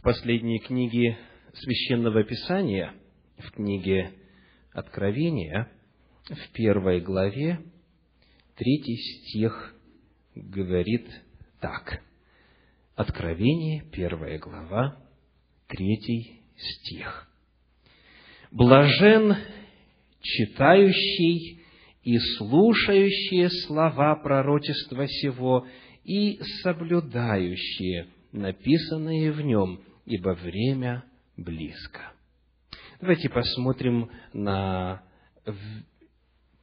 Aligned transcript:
в 0.00 0.02
последней 0.02 0.58
книге 0.60 1.18
Священного 1.52 2.24
Писания, 2.24 2.94
в 3.36 3.50
книге 3.50 4.12
Откровения, 4.72 5.70
в 6.26 6.52
первой 6.54 7.02
главе, 7.02 7.60
третий 8.56 8.96
стих 8.96 9.74
говорит 10.34 11.06
так. 11.60 12.02
Откровение, 12.96 13.84
первая 13.92 14.38
глава, 14.38 14.96
третий 15.66 16.44
стих. 16.56 17.28
«Блажен 18.50 19.36
читающий 20.22 21.60
и 22.04 22.18
слушающие 22.38 23.50
слова 23.66 24.16
пророчества 24.16 25.06
сего 25.06 25.66
и 26.04 26.40
соблюдающие 26.62 28.08
написанные 28.32 29.32
в 29.32 29.40
нем, 29.42 29.80
ибо 30.04 30.34
время 30.34 31.04
близко. 31.36 32.12
Давайте 33.00 33.28
посмотрим 33.28 34.10
на 34.32 35.02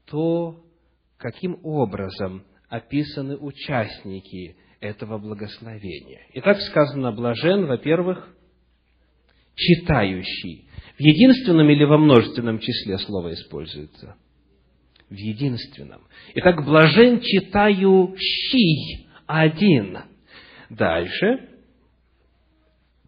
то, 0.06 0.64
каким 1.18 1.60
образом 1.64 2.44
описаны 2.70 3.38
участники 3.38 4.56
этого 4.80 5.18
благословения. 5.18 6.22
Итак, 6.34 6.62
сказано, 6.62 7.12
блажен, 7.12 7.66
во-первых, 7.66 8.36
читающий. 9.56 10.70
В 10.98 11.00
единственном 11.00 11.70
или 11.70 11.84
во 11.84 11.98
множественном 11.98 12.60
числе 12.60 12.98
слово 13.00 13.34
используется? 13.34 14.16
В 15.10 15.16
единственном. 15.16 16.02
Итак, 16.36 16.64
блажен 16.64 17.22
читающий 17.22 19.08
один. 19.26 19.98
Дальше 20.70 21.57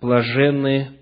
блаженны 0.01 0.99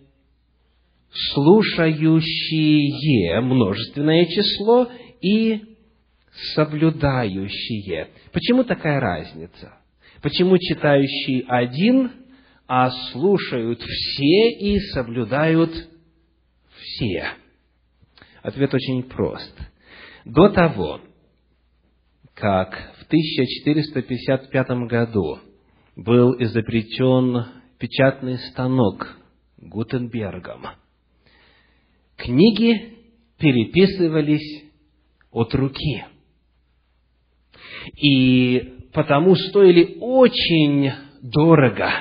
слушающие, 1.33 3.39
множественное 3.41 4.26
число, 4.26 4.89
и 5.21 5.62
соблюдающие. 6.54 8.09
Почему 8.31 8.63
такая 8.63 8.99
разница? 8.99 9.73
Почему 10.21 10.57
читающий 10.57 11.45
один, 11.48 12.12
а 12.67 12.91
слушают 13.12 13.81
все 13.81 14.51
и 14.51 14.79
соблюдают 14.93 15.71
все? 16.76 17.29
Ответ 18.41 18.73
очень 18.73 19.04
прост. 19.04 19.54
До 20.26 20.49
того, 20.49 21.01
как 22.34 22.93
в 22.99 23.05
1455 23.05 24.70
году 24.87 25.39
был 25.95 26.35
изобретен 26.39 27.45
печатный 27.79 28.37
станок 28.37 29.17
Гутенбергом. 29.57 30.67
Книги 32.15 32.97
переписывались 33.37 34.65
от 35.31 35.53
руки. 35.53 36.05
И 38.01 38.89
потому 38.93 39.35
стоили 39.35 39.98
очень 39.99 40.91
дорого. 41.21 41.91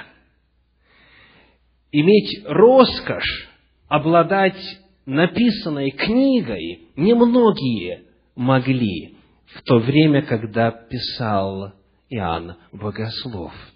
Иметь 1.92 2.44
роскошь 2.46 3.48
обладать 3.88 4.60
написанной 5.04 5.90
книгой 5.90 6.88
немногие 6.96 8.04
могли 8.34 9.16
в 9.46 9.62
то 9.62 9.78
время, 9.78 10.22
когда 10.22 10.70
писал 10.70 11.72
Иоанн 12.08 12.56
Богослов– 12.72 13.52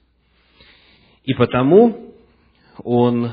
и 1.24 1.34
потому 1.34 2.14
он 2.82 3.32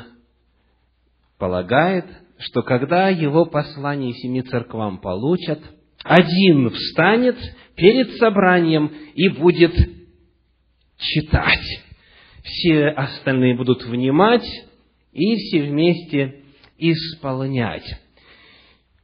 полагает, 1.38 2.06
что 2.40 2.62
когда 2.62 3.10
его 3.10 3.46
послание 3.46 4.14
семи 4.14 4.42
церквам 4.42 5.00
получат, 5.00 5.60
один 6.04 6.70
встанет 6.70 7.38
перед 7.76 8.18
собранием 8.18 8.92
и 9.16 9.30
будет 9.30 9.74
читать. 10.98 11.84
Все 12.44 12.88
остальные 12.88 13.56
будут 13.56 13.84
внимать 13.84 14.46
и 15.12 15.36
все 15.36 15.64
вместе 15.64 16.44
исполнять. 16.78 17.86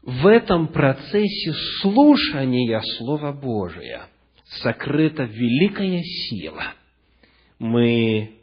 В 0.01 0.27
этом 0.27 0.67
процессе 0.67 1.53
слушания 1.81 2.81
Слова 2.97 3.31
Божия 3.31 4.07
сокрыта 4.45 5.23
великая 5.23 6.01
сила. 6.03 6.73
Мы 7.57 8.42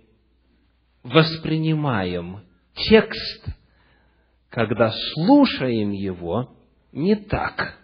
воспринимаем 1.02 2.44
текст, 2.74 3.46
когда 4.48 4.92
слушаем 5.14 5.92
его, 5.92 6.56
не 6.92 7.16
так, 7.16 7.78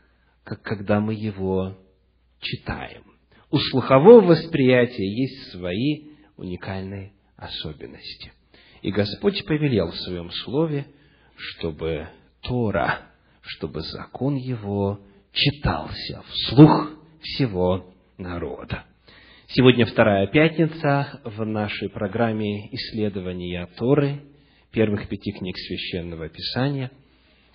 как 0.45 0.63
когда 0.63 1.01
мы 1.01 1.15
его 1.15 1.77
читаем. 2.41 3.05
У 3.51 3.59
слухового 3.59 4.21
восприятия 4.21 5.07
есть 5.07 5.53
свои 5.53 6.11
уникальные 6.37 7.13
особенности. 7.37 8.33
И 8.83 8.91
Господь 8.91 9.45
повелел 9.47 9.91
в 9.91 9.97
Своем 9.97 10.31
Слове, 10.31 10.87
чтобы 11.37 12.09
Тора, 12.43 13.11
чтобы 13.41 13.81
закон 13.83 14.37
Его 14.37 15.01
читался 15.33 16.23
вслух 16.29 16.91
всего 17.21 17.93
народа. 18.19 18.85
Сегодня 19.49 19.87
вторая 19.87 20.27
пятница 20.27 21.21
в 21.25 21.45
нашей 21.45 21.89
программе 21.89 22.67
исследования 22.75 23.69
Торы, 23.79 24.23
первых 24.73 25.09
пяти 25.09 25.31
книг 25.31 25.57
Священного 25.57 26.29
Писания. 26.29 26.91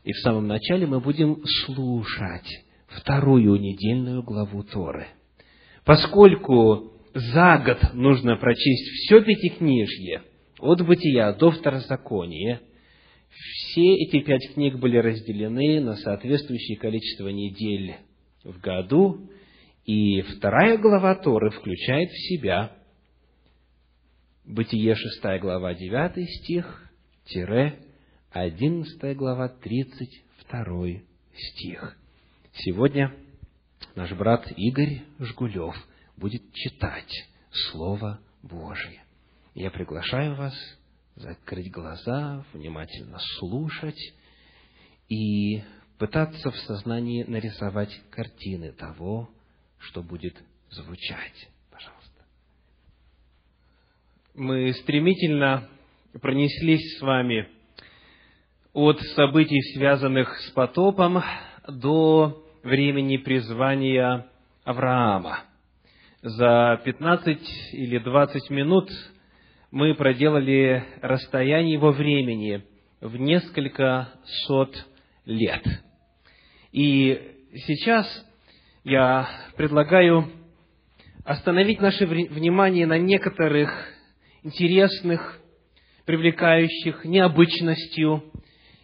И 0.05 0.13
в 0.13 0.17
самом 0.19 0.47
начале 0.47 0.87
мы 0.87 1.01
будем 1.01 1.43
слушать 1.65 2.47
вторую 2.87 3.59
недельную 3.59 4.23
главу 4.23 4.63
Торы. 4.63 5.07
Поскольку 5.83 6.93
за 7.13 7.57
год 7.57 7.93
нужно 7.93 8.37
прочесть 8.37 8.89
все 8.93 9.21
пятикнижье, 9.21 10.21
от 10.59 10.85
Бытия 10.85 11.33
до 11.33 11.51
Второзакония, 11.51 12.61
все 13.29 13.95
эти 13.95 14.21
пять 14.21 14.53
книг 14.53 14.79
были 14.79 14.95
разделены 14.95 15.81
на 15.81 15.97
соответствующее 15.97 16.77
количество 16.77 17.27
недель 17.27 17.95
в 18.45 18.61
году, 18.61 19.29
и 19.85 20.21
вторая 20.21 20.77
глава 20.77 21.15
Торы 21.15 21.49
включает 21.49 22.09
в 22.09 22.27
себя 22.27 22.75
Бытие 24.43 24.95
6 24.95 25.39
глава 25.39 25.73
9 25.75 26.29
стих, 26.29 26.89
тире 27.25 27.79
11 28.31 29.15
глава 29.15 29.49
32 29.49 31.01
стих. 31.35 31.97
Сегодня 32.53 33.15
наш 33.95 34.11
брат 34.13 34.51
Игорь 34.57 35.03
Жгулев 35.19 35.75
будет 36.17 36.41
читать 36.53 37.11
Слово 37.51 38.19
Божье. 38.41 39.03
Я 39.53 39.69
приглашаю 39.69 40.35
вас 40.35 40.53
закрыть 41.15 41.71
глаза, 41.71 42.43
внимательно 42.51 43.19
слушать 43.37 44.13
и 45.07 45.63
пытаться 45.97 46.49
в 46.49 46.57
сознании 46.57 47.23
нарисовать 47.23 47.95
картины 48.09 48.71
того, 48.71 49.29
что 49.81 50.03
будет 50.03 50.35
звучать. 50.69 51.49
Пожалуйста. 51.71 52.21
Мы 54.35 54.73
стремительно 54.73 55.69
пронеслись 56.21 56.97
с 56.97 57.01
вами 57.01 57.47
от 58.73 58.99
событий, 59.15 59.61
связанных 59.73 60.33
с 60.41 60.51
потопом, 60.51 61.21
до 61.67 62.45
времени 62.63 63.17
призвания 63.17 64.27
Авраама. 64.63 65.43
За 66.21 66.79
15 66.85 67.73
или 67.73 67.97
20 67.97 68.49
минут 68.51 68.89
мы 69.71 69.95
проделали 69.95 70.85
расстояние 71.01 71.73
его 71.73 71.91
времени 71.91 72.63
в 72.99 73.17
несколько 73.17 74.09
сот 74.45 74.73
лет. 75.25 75.63
И 76.71 77.49
сейчас 77.65 78.05
я 78.83 79.29
предлагаю 79.57 80.29
остановить 81.23 81.81
наше 81.81 82.05
внимание 82.05 82.85
на 82.85 82.97
некоторых 82.97 83.71
интересных, 84.43 85.39
привлекающих 86.05 87.05
необычностью 87.05 88.23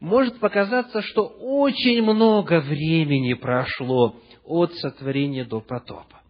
может 0.00 0.38
показаться, 0.38 1.00
что 1.02 1.26
очень 1.26 2.02
много 2.02 2.60
времени 2.60 3.32
прошло 3.34 4.16
от 4.44 4.74
сотворения 4.74 5.44
до 5.44 5.60
потопа. 5.60 6.20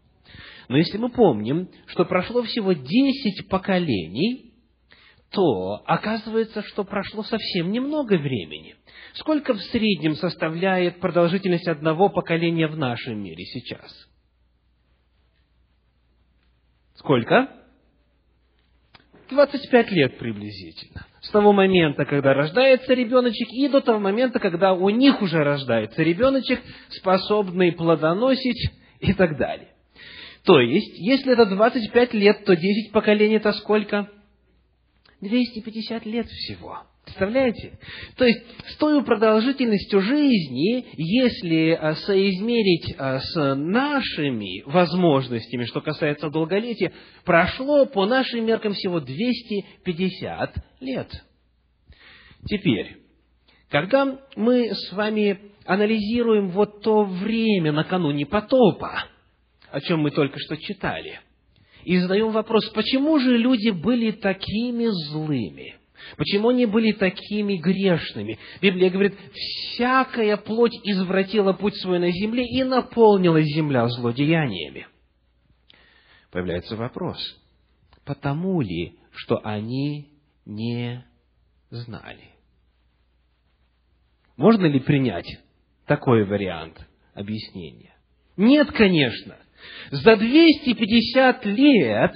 Но 0.68 0.76
если 0.76 0.98
мы 0.98 1.10
помним, 1.10 1.68
что 1.86 2.04
прошло 2.04 2.42
всего 2.42 2.72
10 2.72 3.48
поколений, 3.48 4.52
то 5.30 5.82
оказывается, 5.86 6.62
что 6.62 6.84
прошло 6.84 7.22
совсем 7.22 7.70
немного 7.72 8.16
времени. 8.16 8.76
Сколько 9.14 9.54
в 9.54 9.60
среднем 9.62 10.14
составляет 10.14 11.00
продолжительность 11.00 11.68
одного 11.68 12.08
поколения 12.08 12.68
в 12.68 12.76
нашем 12.76 13.22
мире 13.22 13.44
сейчас? 13.44 13.92
Сколько? 16.94 17.48
25 19.28 19.90
лет 19.90 20.18
приблизительно. 20.18 21.06
С 21.20 21.30
того 21.30 21.52
момента, 21.52 22.04
когда 22.04 22.34
рождается 22.34 22.94
ребеночек, 22.94 23.48
и 23.50 23.68
до 23.68 23.80
того 23.80 23.98
момента, 23.98 24.38
когда 24.38 24.74
у 24.74 24.90
них 24.90 25.20
уже 25.20 25.42
рождается 25.42 26.02
ребеночек, 26.02 26.60
способный 26.90 27.72
плодоносить 27.72 28.70
и 29.00 29.12
так 29.12 29.36
далее. 29.36 29.73
То 30.44 30.60
есть, 30.60 30.98
если 30.98 31.32
это 31.32 31.46
25 31.46 32.14
лет, 32.14 32.44
то 32.44 32.54
10 32.54 32.92
поколений 32.92 33.36
это 33.36 33.52
сколько? 33.52 34.10
250 35.20 36.04
лет 36.04 36.26
всего. 36.26 36.82
Представляете? 37.04 37.78
То 38.16 38.26
есть, 38.26 38.40
с 38.68 38.76
той 38.76 39.02
продолжительностью 39.04 40.00
жизни, 40.00 40.84
если 40.96 41.70
а, 41.70 41.94
соизмерить 41.94 42.94
а, 42.98 43.20
с 43.20 43.54
нашими 43.54 44.62
возможностями, 44.66 45.64
что 45.64 45.80
касается 45.80 46.28
долголетия, 46.28 46.92
прошло 47.24 47.86
по 47.86 48.04
нашим 48.04 48.44
меркам 48.44 48.74
всего 48.74 49.00
250 49.00 50.56
лет. 50.80 51.08
Теперь, 52.46 52.98
когда 53.70 54.18
мы 54.36 54.74
с 54.74 54.92
вами 54.92 55.38
анализируем 55.64 56.48
вот 56.48 56.82
то 56.82 57.04
время 57.04 57.72
накануне 57.72 58.26
потопа, 58.26 59.04
о 59.74 59.80
чем 59.80 60.02
мы 60.02 60.12
только 60.12 60.38
что 60.38 60.56
читали, 60.56 61.18
и 61.82 61.98
задаем 61.98 62.30
вопрос, 62.30 62.68
почему 62.70 63.18
же 63.18 63.36
люди 63.36 63.70
были 63.70 64.12
такими 64.12 64.86
злыми? 65.08 65.74
Почему 66.16 66.50
они 66.50 66.64
были 66.64 66.92
такими 66.92 67.56
грешными? 67.56 68.38
Библия 68.62 68.88
говорит, 68.88 69.18
всякая 69.32 70.36
плоть 70.36 70.78
извратила 70.84 71.54
путь 71.54 71.74
свой 71.78 71.98
на 71.98 72.12
земле 72.12 72.46
и 72.46 72.62
наполнилась 72.62 73.46
земля 73.46 73.88
злодеяниями. 73.88 74.86
Появляется 76.30 76.76
вопрос, 76.76 77.18
потому 78.04 78.60
ли, 78.60 78.96
что 79.10 79.40
они 79.42 80.08
не 80.46 81.04
знали? 81.70 82.30
Можно 84.36 84.66
ли 84.66 84.78
принять 84.78 85.40
такой 85.86 86.24
вариант 86.24 86.78
объяснения? 87.14 87.92
Нет, 88.36 88.70
конечно. 88.70 89.36
За 89.90 90.16
250 90.16 91.44
лет, 91.46 92.12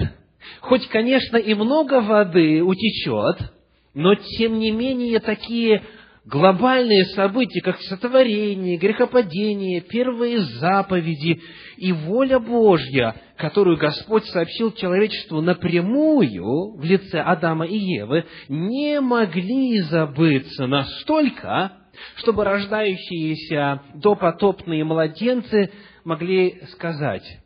хоть, 0.61 0.89
конечно, 0.89 1.37
и 1.37 1.55
много 1.55 2.01
воды 2.01 2.63
утечет, 2.63 3.53
но, 3.95 4.15
тем 4.15 4.59
не 4.59 4.71
менее, 4.71 5.21
такие 5.21 5.83
глобальные 6.29 7.07
события, 7.07 7.61
как 7.63 7.81
сотворение, 7.81 8.77
грехопадение, 8.77 9.81
первые 9.81 10.41
заповеди 10.41 11.41
и 11.79 11.93
воля 11.93 12.39
Божья, 12.39 13.15
которую 13.37 13.79
Господь 13.79 14.25
сообщил 14.27 14.73
человечеству 14.73 15.41
напрямую 15.41 16.77
в 16.77 16.85
лице 16.85 17.21
Адама 17.21 17.67
и 17.67 17.79
Евы, 17.79 18.27
не 18.49 19.01
могли 19.01 19.81
забыться 19.83 20.67
настолько, 20.67 21.78
чтобы 22.17 22.45
рождающиеся 22.45 23.83
допотопные 23.95 24.85
младенцы 24.85 25.73
могли 26.05 26.61
сказать, 26.73 27.41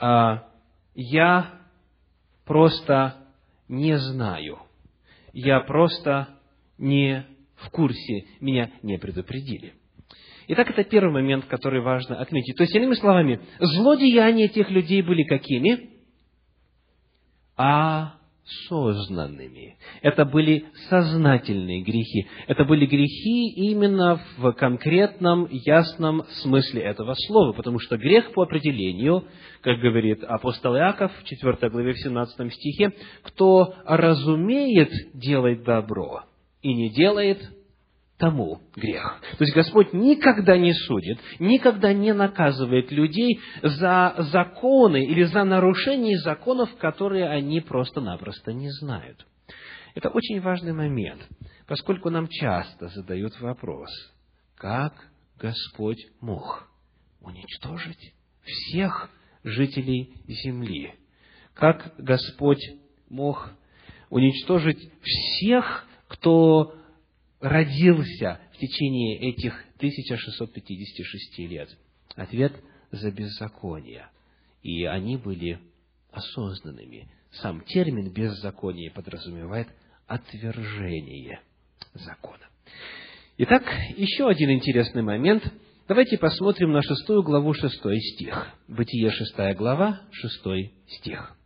«А, 0.00 0.48
«Я 0.94 1.60
просто 2.44 3.16
не 3.68 3.96
знаю» 3.98 4.58
я 5.32 5.60
просто 5.60 6.28
не 6.78 7.26
в 7.56 7.70
курсе, 7.70 8.24
меня 8.40 8.70
не 8.82 8.98
предупредили. 8.98 9.74
Итак, 10.48 10.70
это 10.70 10.82
первый 10.84 11.12
момент, 11.12 11.44
который 11.44 11.80
важно 11.80 12.20
отметить. 12.20 12.56
То 12.56 12.64
есть, 12.64 12.74
иными 12.74 12.94
словами, 12.94 13.40
злодеяния 13.60 14.48
тех 14.48 14.70
людей 14.70 15.02
были 15.02 15.22
какими? 15.22 15.90
А 17.56 18.14
осознанными. 18.50 19.76
Это 20.02 20.24
были 20.24 20.66
сознательные 20.88 21.82
грехи. 21.82 22.26
Это 22.46 22.64
были 22.64 22.86
грехи 22.86 23.50
именно 23.50 24.20
в 24.38 24.52
конкретном, 24.52 25.48
ясном 25.50 26.24
смысле 26.42 26.82
этого 26.82 27.14
слова, 27.26 27.52
потому 27.52 27.78
что 27.78 27.96
грех 27.96 28.32
по 28.32 28.42
определению, 28.42 29.24
как 29.62 29.78
говорит 29.78 30.22
апостол 30.24 30.76
Иаков 30.76 31.12
в 31.20 31.24
4 31.24 31.70
главе 31.70 31.92
в 31.92 31.98
17 31.98 32.52
стихе, 32.54 32.92
кто 33.22 33.74
разумеет 33.84 34.90
делать 35.14 35.62
добро 35.64 36.22
и 36.62 36.74
не 36.74 36.90
делает, 36.90 37.38
тому 38.20 38.60
грех. 38.76 39.20
То 39.38 39.44
есть 39.44 39.54
Господь 39.54 39.92
никогда 39.94 40.56
не 40.56 40.74
судит, 40.74 41.18
никогда 41.40 41.92
не 41.92 42.12
наказывает 42.12 42.92
людей 42.92 43.40
за 43.62 44.14
законы 44.30 45.04
или 45.06 45.24
за 45.24 45.42
нарушение 45.44 46.18
законов, 46.18 46.76
которые 46.76 47.28
они 47.28 47.60
просто-напросто 47.60 48.52
не 48.52 48.70
знают. 48.70 49.26
Это 49.94 50.10
очень 50.10 50.40
важный 50.40 50.72
момент, 50.72 51.26
поскольку 51.66 52.10
нам 52.10 52.28
часто 52.28 52.88
задают 52.88 53.40
вопрос, 53.40 53.90
как 54.54 54.92
Господь 55.38 56.06
мог 56.20 56.68
уничтожить 57.22 58.14
всех 58.44 59.10
жителей 59.42 60.12
земли? 60.28 60.94
Как 61.54 61.94
Господь 61.96 62.62
мог 63.08 63.50
уничтожить 64.10 64.92
всех, 65.02 65.86
кто 66.08 66.74
родился 67.40 68.40
в 68.52 68.58
течение 68.58 69.18
этих 69.30 69.52
1656 69.78 71.38
лет? 71.40 71.68
Ответ– 72.16 72.52
за 72.90 73.10
беззаконие. 73.10 74.08
И 74.62 74.84
они 74.84 75.16
были 75.16 75.58
осознанными. 76.10 77.08
Сам 77.32 77.62
термин 77.62 78.12
«беззаконие» 78.12 78.90
подразумевает 78.90 79.68
отвержение 80.06 81.40
закона. 81.94 82.48
Итак, 83.38 83.64
еще 83.96 84.28
один 84.28 84.50
интересный 84.50 85.02
момент. 85.02 85.44
Давайте 85.88 86.18
посмотрим 86.18 86.72
на 86.72 86.82
шестую 86.82 87.22
главу, 87.22 87.54
шестой 87.54 87.98
стих. 88.00 88.54
Бытие, 88.68 89.10
шестая 89.10 89.54
глава, 89.54 90.02
шестой 90.10 90.72
стих. 90.86 91.36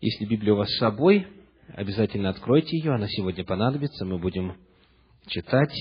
Если 0.00 0.24
Библия 0.24 0.54
у 0.54 0.56
вас 0.56 0.70
с 0.70 0.78
собой, 0.78 1.26
Обязательно 1.68 2.28
откройте 2.28 2.76
ее, 2.76 2.92
она 2.92 3.08
сегодня 3.08 3.44
понадобится. 3.44 4.04
Мы 4.04 4.18
будем 4.18 4.56
читать 5.26 5.74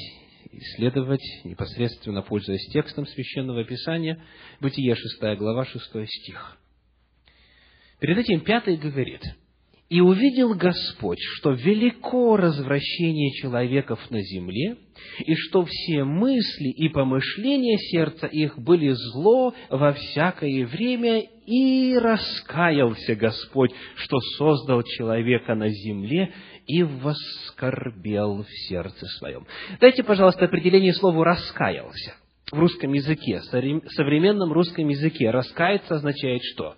исследовать, 0.52 1.24
непосредственно 1.44 2.22
пользуясь 2.22 2.68
текстом 2.72 3.06
Священного 3.06 3.64
Писания, 3.64 4.24
Бытие 4.60 4.96
6 4.96 5.38
глава, 5.38 5.66
6 5.66 5.84
стих. 6.08 6.58
Перед 8.00 8.18
этим 8.18 8.42
пятый 8.42 8.78
говорит, 8.78 9.22
«И 9.90 10.02
увидел 10.02 10.56
Господь, 10.56 11.20
что 11.38 11.52
велико 11.52 12.38
развращение 12.38 13.32
человеков 13.32 14.00
на 14.10 14.22
земле, 14.22 14.78
и 15.20 15.36
что 15.36 15.66
все 15.66 16.04
мысли 16.04 16.70
и 16.70 16.90
помышления 16.90 17.78
сердца 17.78 18.28
их 18.28 18.58
были 18.58 18.90
зло 18.90 19.54
во 19.70 19.94
всякое 19.94 20.66
время, 20.66 21.28
и 21.46 21.98
раскаялся 21.98 23.16
Господь, 23.16 23.72
что 23.96 24.20
создал 24.38 24.84
человека 24.84 25.56
на 25.56 25.70
земле, 25.70 26.34
и 26.68 26.84
воскорбел 26.84 28.44
в 28.44 28.50
сердце 28.68 29.06
своем». 29.18 29.46
Дайте, 29.80 30.04
пожалуйста, 30.04 30.46
определение 30.46 30.94
слову 30.94 31.24
«раскаялся» 31.24 32.16
в 32.52 32.60
русском 32.60 32.94
языке, 32.94 33.40
в 33.40 33.90
современном 33.92 34.52
русском 34.54 34.88
языке. 34.88 35.30
«Раскаяться» 35.30 35.96
означает 35.96 36.42
что? 36.44 36.76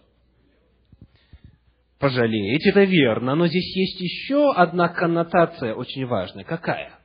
пожалеете, 2.06 2.70
это 2.70 2.84
верно, 2.84 3.34
но 3.34 3.48
здесь 3.48 3.76
есть 3.76 4.00
еще 4.00 4.54
одна 4.54 4.90
коннотация 4.90 5.74
очень 5.74 6.06
важная. 6.06 6.44
Какая? 6.44 7.00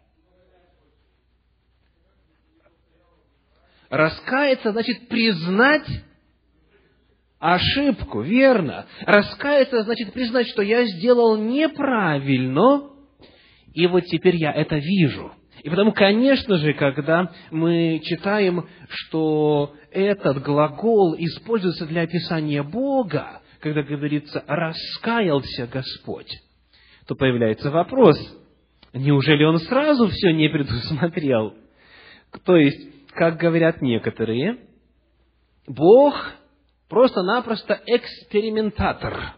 Раскаяться 3.88 4.72
значит 4.72 5.08
признать 5.08 5.88
ошибку, 7.40 8.20
верно. 8.20 8.86
Раскаяться 9.06 9.82
значит 9.82 10.12
признать, 10.12 10.46
что 10.48 10.62
я 10.62 10.84
сделал 10.84 11.36
неправильно, 11.36 12.90
и 13.72 13.86
вот 13.86 14.04
теперь 14.04 14.36
я 14.36 14.52
это 14.52 14.76
вижу. 14.76 15.32
И 15.62 15.68
потому, 15.68 15.92
конечно 15.92 16.56
же, 16.58 16.72
когда 16.74 17.32
мы 17.50 18.00
читаем, 18.04 18.66
что 18.88 19.74
этот 19.90 20.42
глагол 20.42 21.14
используется 21.18 21.86
для 21.86 22.02
описания 22.02 22.62
Бога, 22.62 23.40
когда 23.60 23.82
говорится 23.82 24.44
«раскаялся 24.46 25.66
Господь», 25.66 26.30
то 27.06 27.14
появляется 27.14 27.70
вопрос, 27.70 28.16
неужели 28.94 29.44
он 29.44 29.58
сразу 29.58 30.08
все 30.08 30.32
не 30.32 30.48
предусмотрел? 30.48 31.54
То 32.44 32.56
есть, 32.56 33.10
как 33.12 33.36
говорят 33.36 33.82
некоторые, 33.82 34.58
Бог 35.66 36.14
просто-напросто 36.90 37.80
экспериментатор. 37.86 39.36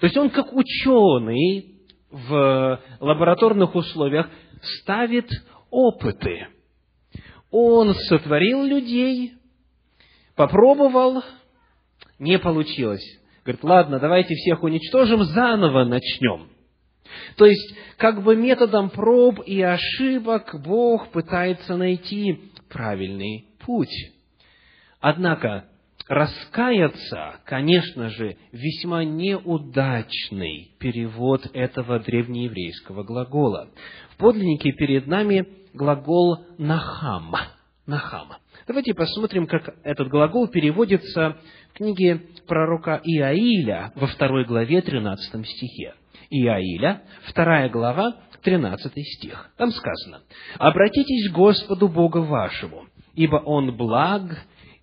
То 0.00 0.06
есть 0.06 0.16
он 0.16 0.28
как 0.30 0.52
ученый 0.52 1.76
в 2.10 2.80
лабораторных 3.00 3.74
условиях 3.74 4.28
ставит 4.80 5.30
опыты. 5.70 6.48
Он 7.50 7.94
сотворил 7.94 8.64
людей, 8.64 9.34
попробовал, 10.34 11.22
не 12.18 12.38
получилось. 12.38 13.04
Говорит, 13.44 13.62
ладно, 13.62 14.00
давайте 14.00 14.34
всех 14.34 14.62
уничтожим, 14.64 15.22
заново 15.22 15.84
начнем. 15.84 16.48
То 17.36 17.46
есть, 17.46 17.76
как 17.96 18.24
бы 18.24 18.34
методом 18.34 18.90
проб 18.90 19.40
и 19.46 19.62
ошибок 19.62 20.60
Бог 20.64 21.08
пытается 21.12 21.76
найти 21.76 22.50
правильный 22.68 23.46
путь. 23.64 23.94
Однако, 25.00 25.68
раскаяться, 26.08 27.40
конечно 27.44 28.10
же, 28.10 28.36
весьма 28.52 29.04
неудачный 29.04 30.72
перевод 30.78 31.48
этого 31.52 31.98
древнееврейского 32.00 33.02
глагола. 33.02 33.70
В 34.10 34.16
подлиннике 34.16 34.72
перед 34.72 35.06
нами 35.06 35.46
глагол 35.74 36.38
«нахам». 36.58 37.34
«Нахам». 37.86 38.28
Давайте 38.66 38.94
посмотрим, 38.94 39.46
как 39.46 39.76
этот 39.84 40.08
глагол 40.08 40.48
переводится 40.48 41.36
книге 41.74 42.22
пророка 42.48 43.00
Иаиля 43.04 43.92
во 43.94 44.06
второй 44.06 44.44
главе 44.44 44.82
13 44.82 45.46
стихе. 45.46 45.94
Иаиля, 46.30 47.02
вторая 47.28 47.68
глава, 47.68 48.16
13 48.42 48.92
стих. 49.18 49.50
Там 49.56 49.70
сказано, 49.70 50.22
«Обратитесь 50.58 51.30
к 51.30 51.34
Господу 51.34 51.88
Богу 51.88 52.22
вашему, 52.22 52.86
ибо 53.14 53.36
Он 53.36 53.76
благ 53.76 54.22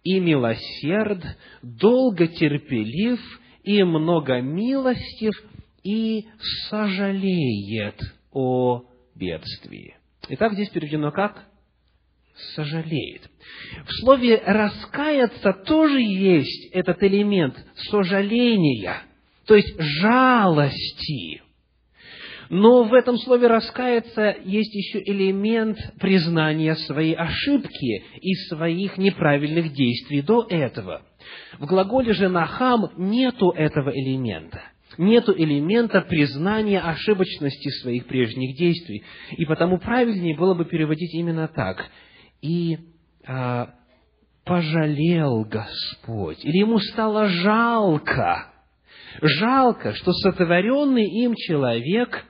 и 0.03 0.19
милосерд, 0.19 1.23
долго 1.61 2.27
терпелив 2.27 3.19
и 3.63 3.83
много 3.83 4.41
милостив, 4.41 5.33
и 5.83 6.25
сожалеет 6.69 7.99
о 8.31 8.83
бедствии». 9.15 9.95
Итак, 10.29 10.53
здесь 10.53 10.69
переведено 10.69 11.11
как? 11.11 11.45
Сожалеет. 12.55 13.29
В 13.85 13.93
слове 13.99 14.41
«раскаяться» 14.43 15.53
тоже 15.53 16.01
есть 16.01 16.71
этот 16.71 17.03
элемент 17.03 17.55
сожаления, 17.75 19.03
то 19.45 19.55
есть 19.55 19.79
жалости. 19.79 21.42
Но 22.55 22.83
в 22.83 22.93
этом 22.93 23.17
слове 23.17 23.47
«раскаяться» 23.47 24.35
есть 24.45 24.75
еще 24.75 25.01
элемент 25.03 25.75
признания 25.99 26.75
своей 26.75 27.15
ошибки 27.15 28.03
и 28.21 28.35
своих 28.47 28.95
неправильных 28.99 29.73
действий 29.73 30.21
до 30.21 30.45
этого. 30.47 31.01
В 31.57 31.65
глаголе 31.65 32.13
же 32.13 32.29
«нахам» 32.29 32.91
нету 32.95 33.49
этого 33.49 33.89
элемента. 33.89 34.61
Нету 34.99 35.33
элемента 35.35 36.01
признания 36.01 36.79
ошибочности 36.79 37.69
своих 37.81 38.05
прежних 38.05 38.55
действий. 38.55 39.03
И 39.31 39.45
потому 39.45 39.79
правильнее 39.79 40.37
было 40.37 40.53
бы 40.53 40.65
переводить 40.65 41.15
именно 41.15 41.47
так. 41.47 41.83
И 42.43 42.77
а, 43.25 43.73
пожалел 44.45 45.43
Господь, 45.43 46.45
или 46.45 46.59
ему 46.59 46.77
стало 46.77 47.29
жалко, 47.29 48.53
жалко, 49.23 49.95
что 49.95 50.11
сотворенный 50.11 51.09
им 51.23 51.33
человек, 51.33 52.27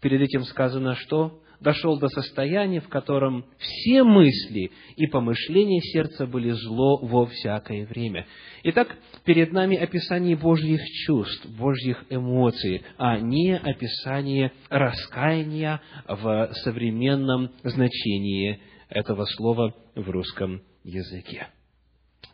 перед 0.00 0.20
этим 0.20 0.44
сказано, 0.44 0.94
что 0.94 1.40
дошел 1.60 1.98
до 1.98 2.08
состояния, 2.08 2.80
в 2.80 2.88
котором 2.88 3.44
все 3.58 4.02
мысли 4.02 4.70
и 4.96 5.06
помышления 5.06 5.80
сердца 5.80 6.26
были 6.26 6.50
зло 6.50 6.98
во 7.02 7.26
всякое 7.26 7.86
время. 7.86 8.26
Итак, 8.64 8.96
перед 9.24 9.52
нами 9.52 9.76
описание 9.76 10.36
Божьих 10.36 10.80
чувств, 11.06 11.46
Божьих 11.58 12.04
эмоций, 12.08 12.82
а 12.96 13.18
не 13.18 13.56
описание 13.56 14.52
раскаяния 14.68 15.80
в 16.08 16.50
современном 16.64 17.50
значении 17.62 18.60
этого 18.88 19.24
слова 19.26 19.74
в 19.94 20.08
русском 20.10 20.62
языке. 20.82 21.48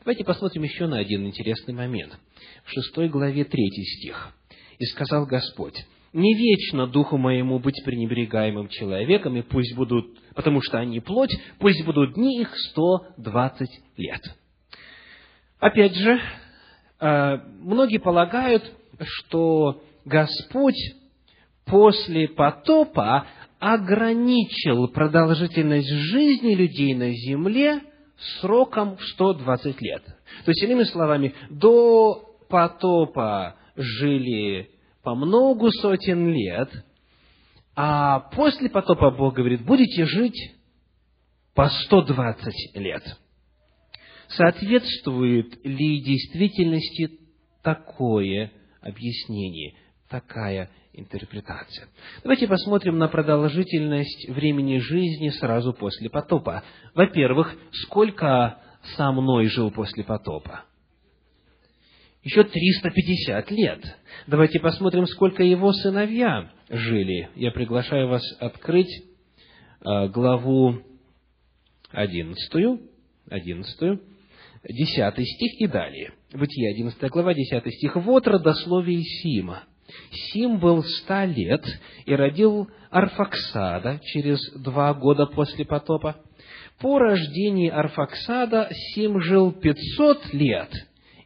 Давайте 0.01 0.25
посмотрим 0.25 0.63
еще 0.63 0.87
на 0.87 0.99
один 0.99 1.27
интересный 1.27 1.75
момент. 1.75 2.17
В 2.65 2.71
шестой 2.71 3.09
главе 3.09 3.45
третий 3.45 3.85
стих. 3.85 4.33
«И 4.79 4.85
сказал 4.85 5.27
Господь, 5.27 5.75
не 6.13 6.35
вечно 6.35 6.87
духу 6.87 7.17
моему 7.17 7.59
быть 7.59 7.83
пренебрегаемым 7.85 8.69
человеком, 8.69 9.37
и 9.37 9.43
пусть 9.43 9.77
будут, 9.77 10.07
потому 10.35 10.61
что 10.63 10.79
они 10.79 11.01
плоть, 11.01 11.37
пусть 11.59 11.85
будут 11.85 12.15
дни 12.15 12.41
их 12.41 12.57
сто 12.57 13.07
двадцать 13.17 13.73
лет». 13.97 14.23
Опять 15.59 15.95
же, 15.95 16.21
э, 17.01 17.37
многие 17.61 17.99
полагают, 17.99 18.71
что 19.01 19.81
Господь 20.05 20.77
после 21.65 22.29
потопа 22.29 23.27
ограничил 23.59 24.89
продолжительность 24.89 25.91
жизни 25.91 26.55
людей 26.55 26.95
на 26.95 27.11
земле 27.11 27.81
сроком 28.41 28.97
в 28.97 29.03
120 29.03 29.81
лет. 29.81 30.03
То 30.45 30.51
есть, 30.51 30.63
иными 30.63 30.85
словами, 30.85 31.35
до 31.51 32.37
потопа 32.49 33.57
жили 33.77 34.71
по 35.07 35.15
многу 35.15 35.71
сотен 35.71 36.33
лет, 36.33 36.69
а 37.77 38.19
после 38.35 38.69
потопа 38.69 39.13
Бог 39.13 39.35
говорит, 39.35 39.65
будете 39.65 40.05
жить 40.05 40.57
по 41.55 41.69
120 41.69 42.75
лет. 42.75 43.05
Соответствует 44.27 45.65
ли 45.65 46.01
действительности 46.01 47.21
такое 47.63 48.51
объяснение, 48.81 49.77
такая 50.09 50.71
интерпретация. 50.93 51.87
Давайте 52.25 52.49
посмотрим 52.49 52.99
на 52.99 53.07
продолжительность 53.07 54.29
времени 54.29 54.79
жизни 54.79 55.29
сразу 55.29 55.73
после 55.73 56.11
потопа. 56.11 56.65
Во-первых, 56.95 57.57
сколько 57.85 58.59
со 58.97 59.13
мной 59.13 59.47
жил 59.47 59.71
после 59.71 60.03
потопа? 60.03 60.65
Еще 62.27 62.43
350 62.43 63.53
лет. 63.53 63.99
Давайте 64.27 64.59
посмотрим, 64.59 65.07
сколько 65.07 65.45
его 65.45 65.73
сыновья 65.73 66.51
жили. 66.69 67.29
Я 67.37 67.53
приглашаю 67.53 68.09
вас 68.09 68.25
открыть 68.41 68.91
э, 68.91 70.09
главу 70.09 70.83
11, 71.93 72.81
11, 73.31 74.01
10 74.69 75.29
стих 75.29 75.61
и 75.61 75.67
далее. 75.69 76.15
Бытие, 76.33 76.73
11 76.73 77.11
глава, 77.11 77.33
10 77.33 77.73
стих. 77.73 77.95
«Вот 77.95 78.27
родословие 78.27 79.05
Сима 79.05 79.63
Сим 80.11 80.59
был 80.59 80.83
ста 80.83 81.27
лет 81.27 81.65
и 82.07 82.13
родил 82.13 82.69
Арфаксада 82.91 84.01
через 84.03 84.41
два 84.61 84.93
года 84.95 85.27
после 85.27 85.65
потопа. 85.65 86.17
По 86.81 86.99
рождении 86.99 87.71
Арфаксада 87.71 88.69
Сим 88.73 89.21
жил 89.21 89.53
пятьсот 89.53 90.35
лет 90.35 90.73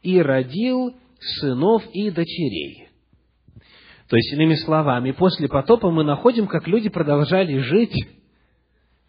и 0.02 0.20
родил 0.20 0.94
сынов 1.40 1.82
и 1.92 2.10
дочерей. 2.10 2.88
То 4.08 4.16
есть, 4.16 4.32
иными 4.32 4.54
словами, 4.54 5.12
после 5.12 5.48
потопа 5.48 5.90
мы 5.90 6.02
находим, 6.02 6.48
как 6.48 6.66
люди 6.66 6.88
продолжали 6.88 7.58
жить 7.58 7.94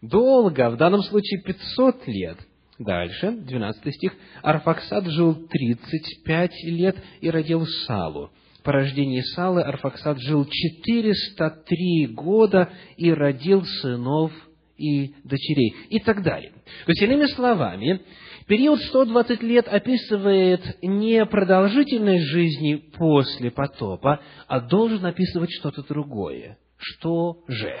долго, 0.00 0.70
в 0.70 0.76
данном 0.76 1.02
случае 1.02 1.42
500 1.42 2.06
лет. 2.06 2.38
Дальше, 2.78 3.32
12 3.32 3.94
стих. 3.94 4.12
Арфаксад 4.42 5.06
жил 5.06 5.34
35 5.34 6.50
лет 6.64 6.96
и 7.20 7.30
родил 7.30 7.66
Салу. 7.86 8.30
По 8.62 8.72
рождении 8.72 9.20
Салы 9.20 9.62
Арфаксад 9.62 10.20
жил 10.20 10.46
403 10.46 12.06
года 12.08 12.70
и 12.96 13.12
родил 13.12 13.64
сынов 13.64 14.32
и 14.76 15.14
дочерей, 15.24 15.74
и 15.88 16.00
так 16.00 16.22
далее. 16.22 16.52
То 16.84 16.90
есть, 16.90 17.02
иными 17.02 17.26
словами, 17.26 18.00
период 18.46 18.80
120 18.80 19.42
лет 19.42 19.68
описывает 19.68 20.78
не 20.82 21.24
продолжительность 21.26 22.24
жизни 22.26 22.76
после 22.96 23.50
потопа, 23.50 24.20
а 24.46 24.60
должен 24.60 25.04
описывать 25.06 25.50
что-то 25.52 25.82
другое. 25.82 26.58
Что 26.76 27.44
же? 27.48 27.78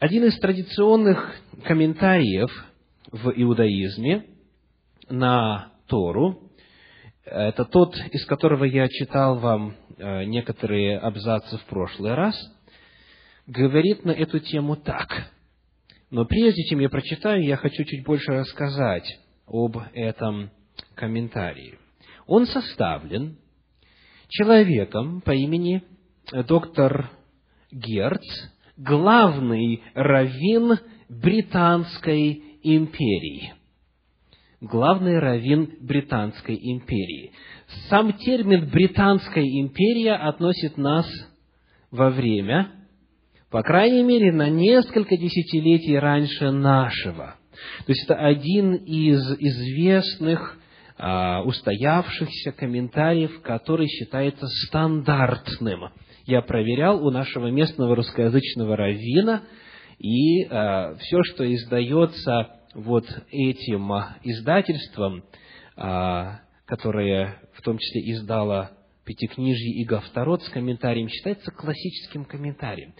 Один 0.00 0.24
из 0.24 0.38
традиционных 0.40 1.36
комментариев 1.64 2.50
в 3.12 3.30
иудаизме 3.36 4.26
на 5.08 5.72
Тору, 5.86 6.50
это 7.24 7.64
тот, 7.64 7.96
из 8.10 8.24
которого 8.26 8.64
я 8.64 8.88
читал 8.88 9.38
вам 9.38 9.76
э, 9.96 10.24
некоторые 10.24 10.98
абзацы 10.98 11.56
в 11.58 11.64
прошлый 11.66 12.14
раз, 12.14 12.34
говорит 13.46 14.04
на 14.04 14.10
эту 14.10 14.40
тему 14.40 14.76
так. 14.76 15.30
Но 16.10 16.24
прежде 16.24 16.62
чем 16.64 16.80
я 16.80 16.88
прочитаю, 16.88 17.42
я 17.44 17.56
хочу 17.56 17.84
чуть 17.84 18.04
больше 18.04 18.32
рассказать 18.32 19.18
об 19.46 19.78
этом 19.94 20.50
комментарии. 20.94 21.78
Он 22.26 22.46
составлен 22.46 23.38
человеком 24.28 25.20
по 25.22 25.32
имени 25.32 25.82
доктор 26.46 27.10
Герц, 27.70 28.22
главный 28.76 29.82
раввин 29.94 30.78
Британской 31.08 32.42
империи. 32.62 33.54
Главный 34.60 35.18
раввин 35.18 35.76
Британской 35.80 36.56
империи. 36.56 37.32
Сам 37.88 38.12
термин 38.12 38.70
«Британская 38.70 39.44
империя» 39.44 40.14
относит 40.14 40.76
нас 40.76 41.06
во 41.90 42.10
время, 42.10 42.70
по 43.52 43.62
крайней 43.62 44.02
мере, 44.02 44.32
на 44.32 44.50
несколько 44.50 45.16
десятилетий 45.16 45.98
раньше 45.98 46.50
нашего. 46.50 47.36
То 47.86 47.92
есть 47.92 48.04
это 48.04 48.16
один 48.16 48.74
из 48.74 49.20
известных 49.38 50.58
а, 50.98 51.42
устоявшихся 51.42 52.52
комментариев, 52.52 53.40
который 53.42 53.86
считается 53.86 54.46
стандартным 54.66 55.90
я 56.26 56.42
проверял 56.42 57.04
у 57.04 57.10
нашего 57.10 57.48
местного 57.48 57.96
русскоязычного 57.96 58.76
раввина, 58.76 59.42
и 59.98 60.42
э, 60.42 60.96
все, 60.98 61.22
что 61.24 61.52
издается 61.52 62.60
вот 62.74 63.06
этим 63.30 63.92
издательством, 64.22 65.24
э, 65.76 66.24
которое 66.66 67.40
в 67.54 67.62
том 67.62 67.78
числе 67.78 68.10
издало 68.12 68.72
Пятикнижье 69.04 69.80
и 69.80 69.84
Гавторот 69.84 70.42
с 70.42 70.48
комментарием, 70.48 71.08
считается 71.08 71.50
классическим 71.50 72.24
комментарием. 72.24 72.94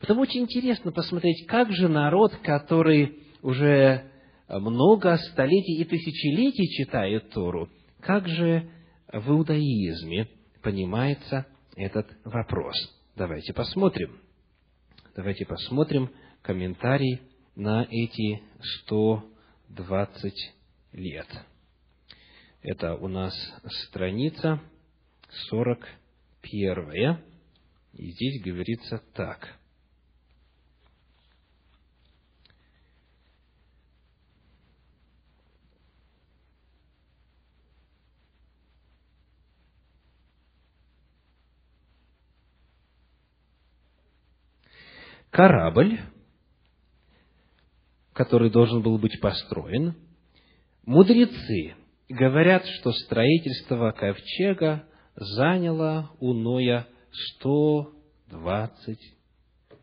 Потому 0.00 0.22
очень 0.22 0.42
интересно 0.42 0.92
посмотреть, 0.92 1.46
как 1.46 1.72
же 1.72 1.88
народ, 1.88 2.34
который 2.42 3.18
уже 3.42 4.10
много 4.48 5.16
столетий 5.16 5.80
и 5.80 5.84
тысячелетий 5.84 6.68
читает 6.68 7.30
Тору, 7.30 7.68
как 8.00 8.28
же 8.28 8.70
в 9.12 9.30
иудаизме 9.30 10.28
понимается 10.62 11.46
этот 11.76 12.06
вопрос. 12.24 12.74
Давайте 13.16 13.52
посмотрим. 13.52 14.18
Давайте 15.16 15.44
посмотрим 15.44 16.10
комментарий 16.42 17.20
на 17.56 17.86
эти 17.90 18.40
120 18.84 20.54
лет. 20.92 21.26
Это 22.62 22.94
у 22.94 23.08
нас 23.08 23.34
страница 23.88 24.60
41. 25.50 27.18
И 27.94 28.10
здесь 28.12 28.42
говорится 28.42 29.02
так. 29.14 29.57
Корабль, 45.38 46.00
который 48.12 48.50
должен 48.50 48.82
был 48.82 48.98
быть 48.98 49.20
построен, 49.20 49.94
мудрецы 50.84 51.76
говорят, 52.08 52.66
что 52.66 52.90
строительство 52.90 53.92
ковчега 53.92 54.82
заняло 55.14 56.10
у 56.18 56.32
Ноя 56.32 56.88
120 57.36 58.98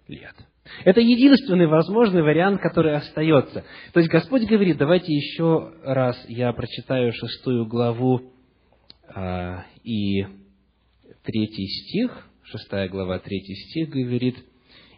лет. 0.10 0.36
Это 0.84 1.00
единственный 1.00 1.68
возможный 1.68 2.22
вариант, 2.22 2.60
который 2.60 2.94
остается. 2.94 3.64
То 3.94 4.02
есть 4.02 4.12
Господь 4.12 4.44
говорит, 4.44 4.76
давайте 4.78 5.14
еще 5.14 5.74
раз 5.86 6.22
я 6.28 6.52
прочитаю 6.52 7.14
шестую 7.14 7.66
главу 7.66 8.34
а, 9.08 9.64
и 9.86 10.26
третий 11.24 11.68
стих, 11.68 12.28
шестая 12.44 12.90
глава, 12.90 13.20
третий 13.20 13.56
стих 13.56 13.88
говорит– 13.88 14.36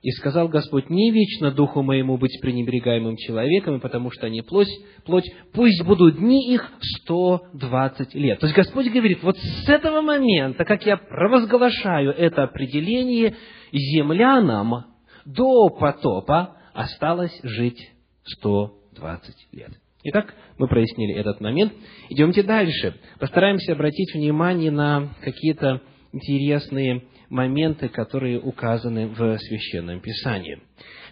и 0.08 0.12
сказал 0.12 0.48
Господь, 0.48 0.90
не 0.90 1.12
вечно 1.12 1.52
духу 1.52 1.82
моему 1.82 2.18
быть 2.18 2.40
пренебрегаемым 2.42 3.18
человеком, 3.18 3.82
потому 3.82 4.10
что 4.10 4.28
они 4.28 4.42
плоть, 4.42 4.70
плоть, 5.04 5.30
пусть 5.52 5.84
будут 5.84 6.16
дни 6.16 6.54
их 6.54 6.72
сто 6.80 7.42
двадцать 7.54 8.16
лет. 8.16 8.40
То 8.40 8.46
есть 8.46 8.56
Господь 8.56 8.88
говорит, 8.88 9.22
вот 9.22 9.38
с 9.38 9.68
этого 9.68 10.00
момента, 10.00 10.64
как 10.64 10.86
я 10.86 10.96
провозглашаю 10.96 12.12
это 12.12 12.44
определение, 12.44 13.36
землянам 13.74 14.86
до 15.26 15.68
потопа 15.78 16.56
осталось 16.74 17.38
жить 17.44 17.92
сто 18.24 18.78
двадцать 18.96 19.46
лет. 19.52 19.72
Итак, 20.06 20.34
мы 20.58 20.70
прояснили 20.70 21.16
этот 21.16 21.42
момент. 21.42 21.74
Идемте 22.08 22.44
дальше. 22.44 22.96
Постараемся 23.20 23.74
обратить 23.74 24.14
внимание 24.14 24.72
на 24.72 25.10
какие-то 25.22 25.82
интересные 26.14 27.04
моменты, 27.30 27.90
которые 27.90 28.40
указаны 28.40 29.08
в 29.08 29.38
Священном 29.38 30.00
Писании. 30.00 30.62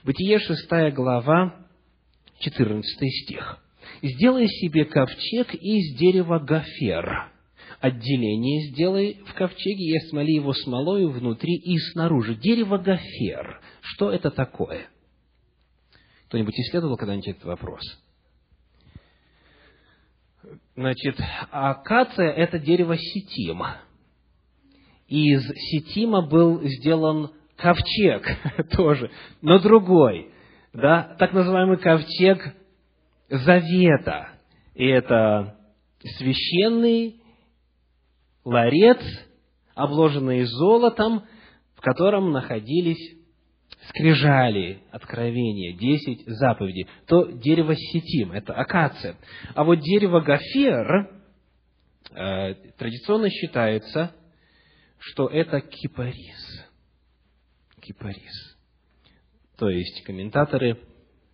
Бытие 0.03 0.39
6 0.39 0.93
глава, 0.93 1.55
14 2.39 2.85
стих. 3.23 3.59
«Сделай 4.01 4.47
себе 4.47 4.85
ковчег 4.85 5.53
из 5.53 5.97
дерева 5.97 6.39
гофер. 6.39 7.31
Отделение 7.79 8.71
сделай 8.71 9.21
в 9.25 9.33
ковчеге 9.33 9.95
и 9.95 9.99
смоли 10.09 10.33
его 10.33 10.53
смолою 10.53 11.09
внутри 11.09 11.55
и 11.55 11.77
снаружи. 11.91 12.35
Дерево 12.35 12.77
гофер. 12.77 13.61
Что 13.81 14.11
это 14.11 14.31
такое? 14.31 14.87
Кто-нибудь 16.27 16.55
исследовал 16.55 16.97
когда-нибудь 16.97 17.27
этот 17.27 17.43
вопрос? 17.45 17.81
Значит, 20.75 21.19
акация– 21.51 22.31
это 22.31 22.59
дерево 22.59 22.97
из 25.07 25.43
Сетима 25.47 26.21
был 26.21 26.61
сделан 26.63 27.31
ковчег 27.57 28.27
тоже, 28.71 29.11
но 29.41 29.59
другой, 29.59 30.29
да, 30.73 31.15
так 31.19 31.33
называемый 31.33 31.77
ковчег 31.77 32.53
Завета. 33.27 34.29
И 34.75 34.85
это 34.85 35.57
священный 36.17 37.21
ларец, 38.43 38.99
обложенный 39.73 40.43
золотом, 40.43 41.23
в 41.75 41.81
котором 41.81 42.31
находились 42.31 43.15
скрижали, 43.89 44.81
откровения, 44.91 45.77
десять 45.77 46.25
заповедей, 46.25 46.87
то 47.07 47.25
дерево 47.31 47.75
сетим, 47.75 48.31
это 48.31 48.53
акация. 48.53 49.15
А 49.53 49.63
вот 49.63 49.79
дерево 49.79 50.21
гофер 50.21 51.09
э, 52.11 52.53
традиционно 52.77 53.29
считается 53.29 54.11
что 54.99 55.27
это 55.27 55.61
кипарис. 55.61 56.65
Кипарис. 57.81 58.57
То 59.57 59.69
есть 59.69 60.03
комментаторы, 60.03 60.79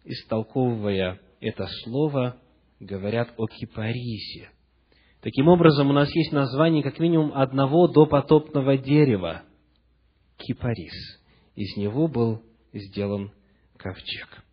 истолковывая 0.03 1.19
это 1.39 1.67
слово, 1.83 2.37
говорят 2.79 3.33
о 3.37 3.47
кипарисе. 3.47 4.49
Таким 5.21 5.47
образом, 5.47 5.89
у 5.89 5.93
нас 5.93 6.13
есть 6.15 6.31
название 6.31 6.83
как 6.83 6.99
минимум 6.99 7.31
одного 7.33 7.87
допотопного 7.87 8.77
дерева– 8.77 9.43
кипарис. 10.37 11.19
Из 11.55 11.77
него 11.77 12.07
был 12.07 12.41
сделан 12.73 13.31
ковчег. 13.77 14.43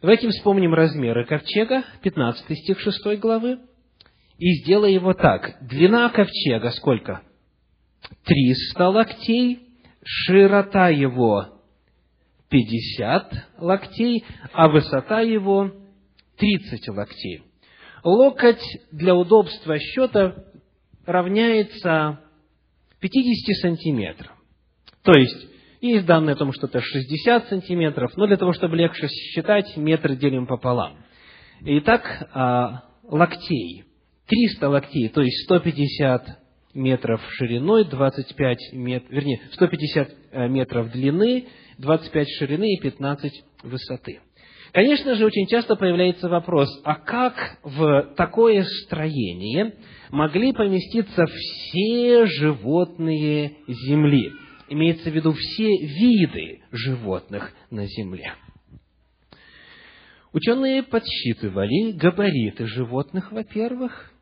Давайте 0.00 0.28
вспомним 0.28 0.74
размеры 0.74 1.26
ковчега, 1.26 1.84
15 2.02 2.58
стих 2.58 2.78
6 2.78 3.18
главы, 3.18 3.58
и 4.38 4.62
сделай 4.62 4.94
его 4.94 5.14
так. 5.14 5.56
Длина 5.66 6.08
ковчега 6.10 6.70
сколько? 6.70 7.22
300 8.24 8.88
локтей, 8.88 9.60
широта 10.04 10.88
его 10.88 11.60
50 12.48 13.58
локтей, 13.58 14.24
а 14.52 14.68
высота 14.68 15.20
его 15.20 15.72
30 16.36 16.88
локтей. 16.88 17.42
Локоть 18.04 18.62
для 18.92 19.14
удобства 19.14 19.78
счета 19.78 20.44
равняется 21.04 22.20
50 23.00 23.56
сантиметрам. 23.60 24.34
То 25.02 25.12
есть, 25.12 25.48
есть 25.80 26.06
данные 26.06 26.34
о 26.34 26.36
том, 26.36 26.52
что 26.52 26.66
это 26.66 26.80
60 26.80 27.48
сантиметров, 27.48 28.12
но 28.16 28.26
для 28.26 28.36
того, 28.36 28.52
чтобы 28.52 28.76
легче 28.76 29.08
считать, 29.08 29.76
метр 29.76 30.14
делим 30.14 30.46
пополам. 30.46 30.98
Итак, 31.60 32.28
а, 32.32 32.84
локтей. 33.04 33.84
300 34.26 34.68
локтей, 34.68 35.08
то 35.08 35.22
есть 35.22 35.44
150 35.44 36.38
метров 36.74 37.20
шириной, 37.32 37.84
25 37.84 38.72
метров, 38.72 39.10
вернее, 39.10 39.40
150 39.52 40.10
э, 40.30 40.48
метров 40.48 40.90
длины, 40.92 41.46
25 41.78 42.28
ширины 42.38 42.74
и 42.74 42.80
15 42.80 43.32
высоты. 43.64 44.20
Конечно 44.72 45.14
же, 45.14 45.24
очень 45.24 45.46
часто 45.46 45.76
появляется 45.76 46.28
вопрос, 46.28 46.68
а 46.84 46.96
как 46.96 47.58
в 47.62 48.14
такое 48.16 48.64
строение 48.84 49.74
могли 50.10 50.52
поместиться 50.52 51.24
все 51.26 52.26
животные 52.26 53.56
Земли? 53.66 54.30
Имеется 54.68 55.10
в 55.10 55.14
виду 55.14 55.32
все 55.32 55.68
виды 55.68 56.60
животных 56.70 57.52
на 57.70 57.86
Земле. 57.86 58.34
Ученые 60.34 60.82
подсчитывали 60.82 61.92
габариты 61.92 62.66
животных, 62.66 63.32
во-первых, 63.32 64.12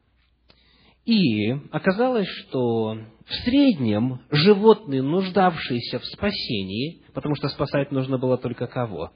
и 1.06 1.52
оказалось, 1.70 2.26
что 2.26 2.98
в 3.26 3.34
среднем 3.44 4.20
животные, 4.30 5.02
нуждавшиеся 5.02 6.00
в 6.00 6.04
спасении, 6.04 7.02
потому 7.14 7.36
что 7.36 7.48
спасать 7.48 7.92
нужно 7.92 8.18
было 8.18 8.36
только 8.36 8.66
кого? 8.66 9.12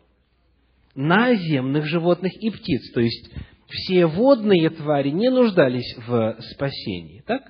Наземных 0.94 1.84
животных 1.86 2.32
и 2.40 2.50
птиц. 2.50 2.92
То 2.92 3.00
есть, 3.00 3.30
все 3.68 4.06
водные 4.06 4.70
твари 4.70 5.10
не 5.10 5.30
нуждались 5.30 5.96
в 6.06 6.36
спасении. 6.54 7.22
Так? 7.26 7.42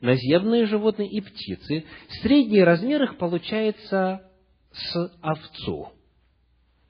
Наземные 0.00 0.64
животные 0.64 1.08
и 1.08 1.20
птицы. 1.20 1.84
Средний 2.22 2.62
размер 2.62 3.02
их 3.02 3.18
получается 3.18 4.30
с 4.72 5.12
овцу. 5.20 5.92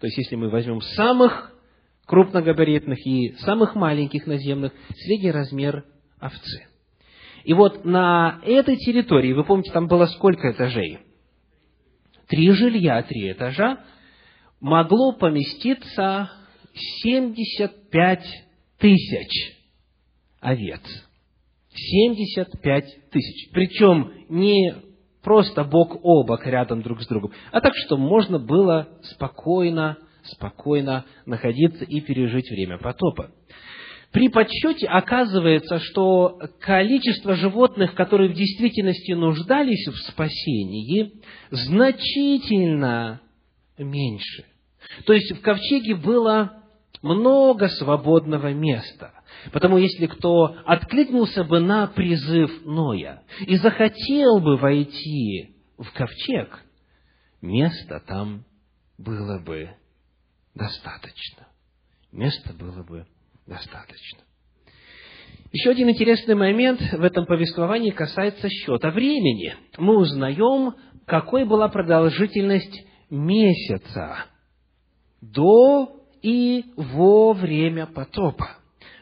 То 0.00 0.06
есть, 0.06 0.18
если 0.18 0.36
мы 0.36 0.48
возьмем 0.48 0.80
самых 0.80 1.52
крупногабаритных 2.06 3.04
и 3.04 3.32
самых 3.38 3.74
маленьких 3.74 4.26
наземных, 4.26 4.72
средний 5.06 5.32
размер 5.32 5.84
овцы. 6.20 6.73
И 7.44 7.52
вот 7.52 7.84
на 7.84 8.40
этой 8.44 8.76
территории, 8.76 9.32
вы 9.32 9.44
помните, 9.44 9.70
там 9.70 9.86
было 9.86 10.06
сколько 10.06 10.50
этажей? 10.50 10.98
Три 12.26 12.50
жилья, 12.52 13.02
три 13.02 13.32
этажа, 13.32 13.80
могло 14.60 15.12
поместиться 15.12 16.30
75 16.74 18.24
тысяч 18.78 19.58
овец. 20.40 20.80
75 21.74 23.10
тысяч. 23.10 23.50
Причем 23.52 24.12
не 24.30 24.74
просто 25.22 25.64
бок 25.64 25.98
о 26.02 26.24
бок 26.24 26.46
рядом 26.46 26.82
друг 26.82 27.02
с 27.02 27.06
другом, 27.06 27.32
а 27.52 27.60
так, 27.60 27.74
что 27.76 27.96
можно 27.96 28.38
было 28.38 28.88
спокойно, 29.02 29.98
спокойно 30.22 31.04
находиться 31.26 31.84
и 31.84 32.00
пережить 32.00 32.50
время 32.50 32.78
потопа. 32.78 33.30
При 34.14 34.28
подсчете 34.28 34.86
оказывается, 34.86 35.80
что 35.80 36.38
количество 36.60 37.34
животных, 37.34 37.96
которые 37.96 38.30
в 38.30 38.34
действительности 38.34 39.10
нуждались 39.10 39.88
в 39.88 39.96
спасении, 40.08 41.20
значительно 41.50 43.20
меньше. 43.76 44.44
То 45.04 45.14
есть 45.14 45.32
в 45.32 45.40
ковчеге 45.40 45.96
было 45.96 46.62
много 47.02 47.66
свободного 47.66 48.52
места. 48.52 49.12
Потому 49.50 49.78
если 49.78 50.06
кто 50.06 50.58
откликнулся 50.64 51.42
бы 51.42 51.58
на 51.58 51.88
призыв 51.88 52.64
Ноя 52.64 53.24
и 53.40 53.56
захотел 53.56 54.38
бы 54.38 54.58
войти 54.58 55.56
в 55.76 55.92
ковчег, 55.92 56.62
места 57.42 57.98
там 58.06 58.44
было 58.96 59.40
бы 59.40 59.70
достаточно. 60.54 61.48
Места 62.12 62.52
было 62.52 62.84
бы 62.84 63.08
достаточно. 63.46 64.20
Еще 65.52 65.70
один 65.70 65.88
интересный 65.90 66.34
момент 66.34 66.80
в 66.80 67.02
этом 67.02 67.26
повествовании 67.26 67.90
касается 67.90 68.48
счета 68.48 68.90
времени. 68.90 69.54
Мы 69.78 69.96
узнаем, 69.96 70.74
какой 71.06 71.44
была 71.44 71.68
продолжительность 71.68 72.84
месяца 73.08 74.26
до 75.20 76.02
и 76.22 76.64
во 76.76 77.32
время 77.34 77.86
потопа. 77.86 78.56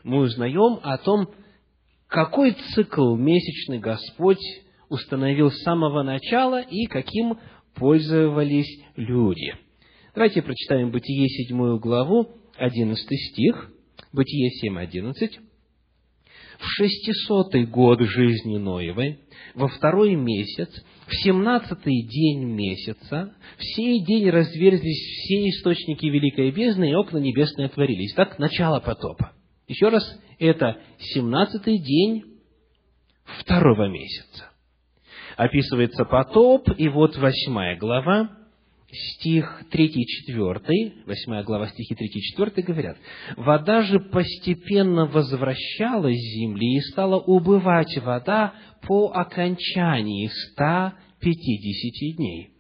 Мы 0.05 0.19
узнаем 0.19 0.79
о 0.83 0.99
том, 0.99 1.29
какой 2.09 2.53
цикл 2.75 3.15
месячный 3.17 3.79
Господь 3.79 4.43
установил 4.89 5.51
с 5.51 5.63
самого 5.63 6.03
начала 6.03 6.61
и 6.61 6.85
каким 6.85 7.39
пользовались 7.75 8.83
люди. 8.97 9.55
Давайте 10.15 10.43
прочитаем 10.43 10.91
Бытие 10.91 11.27
седьмую 11.29 11.79
главу, 11.79 12.29
одиннадцатый 12.59 13.17
стих. 13.17 13.71
Бытие 14.13 14.51
7.11. 14.63 15.41
В 16.59 16.65
шестисотый 16.65 17.65
год 17.65 18.01
жизни 18.03 18.59
Ноевой, 18.59 19.21
во 19.55 19.69
второй 19.69 20.15
месяц, 20.15 20.69
в 21.07 21.15
семнадцатый 21.15 22.07
день 22.07 22.45
месяца, 22.45 23.35
в 23.57 23.63
сей 23.63 24.05
день 24.05 24.29
разверзлись 24.29 25.25
все 25.25 25.49
источники 25.49 26.07
великой 26.07 26.51
бездны, 26.51 26.91
и 26.91 26.95
окна 26.95 27.19
небесные 27.19 27.67
отворились. 27.67 28.13
Так, 28.15 28.39
начало 28.39 28.81
потопа. 28.81 29.33
Еще 29.67 29.89
раз, 29.89 30.05
это 30.39 30.79
семнадцатый 30.99 31.79
день 31.79 32.25
второго 33.25 33.89
месяца. 33.89 34.51
Описывается 35.37 36.05
потоп, 36.05 36.69
и 36.77 36.89
вот 36.89 37.17
восьмая 37.17 37.79
глава, 37.79 38.42
стих 38.93 39.65
3 39.71 39.87
и 39.87 40.07
4, 40.27 40.93
8 41.07 41.43
глава 41.45 41.69
стихи 41.69 41.95
3 41.95 42.07
и 42.07 42.21
4 42.21 42.63
говорят, 42.63 42.99
«Вода 43.37 43.83
же 43.83 44.01
постепенно 44.01 45.07
возвращалась 45.07 46.17
с 46.17 46.39
земли, 46.39 46.77
и 46.77 46.81
стала 46.81 47.19
убывать 47.19 47.97
вода 47.99 48.55
по 48.83 49.11
окончании 49.13 50.29
150 50.53 52.17
дней. 52.17 52.51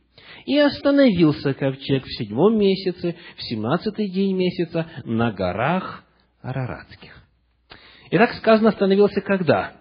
И 0.46 0.58
остановился 0.58 1.52
ковчег 1.54 2.04
в 2.04 2.16
седьмом 2.16 2.58
месяце, 2.58 3.16
в 3.36 3.42
семнадцатый 3.42 4.08
день 4.10 4.34
месяца, 4.36 4.86
на 5.04 5.32
горах 5.32 6.04
Араратских». 6.40 7.22
Итак, 8.10 8.32
сказано, 8.34 8.70
остановился 8.70 9.20
когда? 9.20 9.74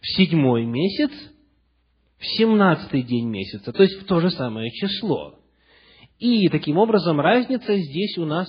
В 0.00 0.06
седьмой 0.16 0.64
месяц– 0.64 1.10
в 2.20 2.26
семнадцатый 2.36 3.02
день 3.02 3.28
месяца, 3.28 3.72
то 3.72 3.82
есть 3.82 4.00
в 4.02 4.04
то 4.04 4.20
же 4.20 4.30
самое 4.30 4.70
число. 4.70 5.36
И 6.18 6.48
таким 6.48 6.76
образом 6.76 7.18
разница 7.18 7.76
здесь 7.78 8.18
у 8.18 8.26
нас 8.26 8.46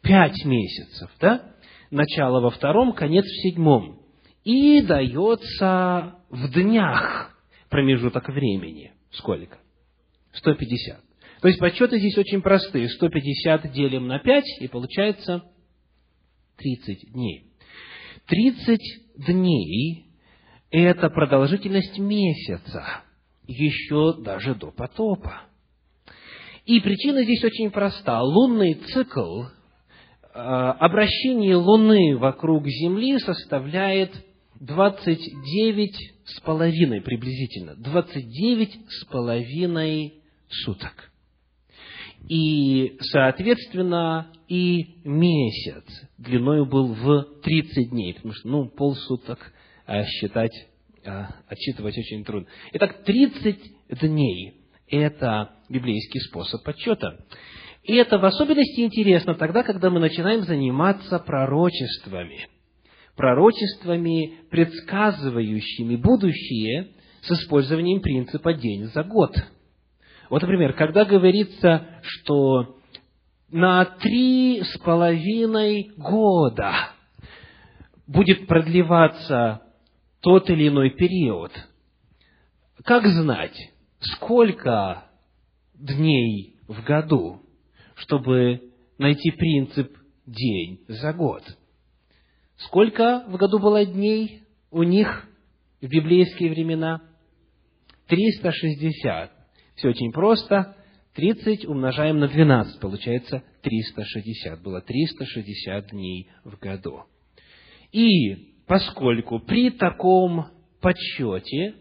пять 0.00 0.44
месяцев, 0.46 1.10
да? 1.20 1.54
Начало 1.90 2.40
во 2.40 2.50
втором, 2.50 2.94
конец 2.94 3.26
в 3.26 3.42
седьмом. 3.42 4.00
И 4.44 4.80
дается 4.80 6.16
в 6.30 6.50
днях 6.52 7.38
промежуток 7.68 8.28
времени. 8.30 8.94
Сколько? 9.10 9.58
150. 10.32 11.00
То 11.42 11.48
есть 11.48 11.60
подсчеты 11.60 11.98
здесь 11.98 12.16
очень 12.16 12.40
простые. 12.40 12.88
150 12.88 13.72
делим 13.72 14.06
на 14.06 14.20
5, 14.20 14.44
и 14.60 14.68
получается 14.68 15.44
30 16.56 17.12
дней. 17.12 17.44
30 18.26 18.80
дней 19.26 20.09
это 20.70 21.10
продолжительность 21.10 21.98
месяца, 21.98 23.02
еще 23.46 24.14
даже 24.22 24.54
до 24.54 24.70
потопа. 24.70 25.42
И 26.64 26.78
причина 26.80 27.24
здесь 27.24 27.42
очень 27.42 27.70
проста. 27.70 28.22
Лунный 28.22 28.74
цикл, 28.74 29.42
э, 29.42 29.46
обращение 30.34 31.56
Луны 31.56 32.16
вокруг 32.16 32.66
Земли 32.68 33.18
составляет 33.18 34.12
29 34.60 35.96
с 36.26 36.40
половиной 36.40 37.00
приблизительно, 37.00 37.74
29 37.76 38.78
с 38.88 39.04
половиной 39.06 40.14
суток. 40.48 41.10
и, 42.28 42.98
соответственно, 43.00 44.30
и 44.46 45.00
месяц 45.04 45.84
длиною 46.18 46.66
был 46.66 46.92
в 46.92 47.40
30 47.42 47.90
дней, 47.90 48.12
потому 48.14 48.34
что, 48.34 48.48
ну, 48.48 48.68
полсуток 48.68 49.52
считать, 50.04 50.52
а, 51.04 51.34
отсчитывать 51.48 51.98
очень 51.98 52.24
трудно. 52.24 52.48
Итак, 52.72 53.02
30 53.04 53.58
дней– 54.02 54.54
это 54.88 55.50
библейский 55.68 56.20
способ 56.20 56.62
подсчета. 56.62 57.18
И 57.82 57.94
это 57.94 58.18
в 58.18 58.24
особенности 58.24 58.80
интересно 58.80 59.34
тогда, 59.34 59.62
когда 59.62 59.90
мы 59.90 60.00
начинаем 60.00 60.42
заниматься 60.42 61.18
пророчествами. 61.18 62.46
Пророчествами, 63.16 64.34
предсказывающими 64.50 65.96
будущее 65.96 66.90
с 67.22 67.30
использованием 67.32 68.00
принципа 68.00 68.54
«день 68.54 68.84
за 68.86 69.02
год». 69.02 69.34
Вот, 70.28 70.42
например, 70.42 70.74
когда 70.74 71.04
говорится, 71.04 72.00
что 72.02 72.76
на 73.50 73.84
три 73.84 74.62
с 74.62 74.78
половиной 74.78 75.90
года 75.96 76.72
будет 78.06 78.46
продлеваться 78.46 79.62
тот 80.20 80.48
или 80.50 80.68
иной 80.68 80.90
период, 80.90 81.52
как 82.84 83.06
знать, 83.06 83.56
сколько 84.00 85.04
дней 85.74 86.56
в 86.68 86.82
году? 86.84 87.42
чтобы 88.00 88.72
найти 88.98 89.30
принцип 89.30 89.96
день 90.26 90.80
за 90.88 91.12
год. 91.12 91.42
Сколько 92.56 93.24
в 93.28 93.36
году 93.36 93.58
было 93.58 93.84
дней 93.84 94.42
у 94.70 94.82
них 94.82 95.28
в 95.80 95.88
библейские 95.88 96.50
времена? 96.50 97.02
360. 98.08 99.32
Все 99.76 99.88
очень 99.88 100.12
просто. 100.12 100.76
30 101.14 101.66
умножаем 101.66 102.18
на 102.18 102.28
12, 102.28 102.80
получается 102.80 103.42
360. 103.62 104.62
Было 104.62 104.80
360 104.80 105.90
дней 105.90 106.30
в 106.44 106.58
году. 106.58 107.04
И 107.92 108.49
поскольку 108.70 109.40
при 109.40 109.70
таком 109.70 110.46
подсчете 110.80 111.74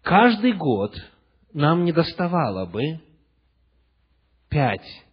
каждый 0.00 0.54
год 0.54 0.94
нам 1.52 1.84
не 1.84 1.92
доставало 1.92 2.64
бы 2.64 3.00
пять 4.48 5.04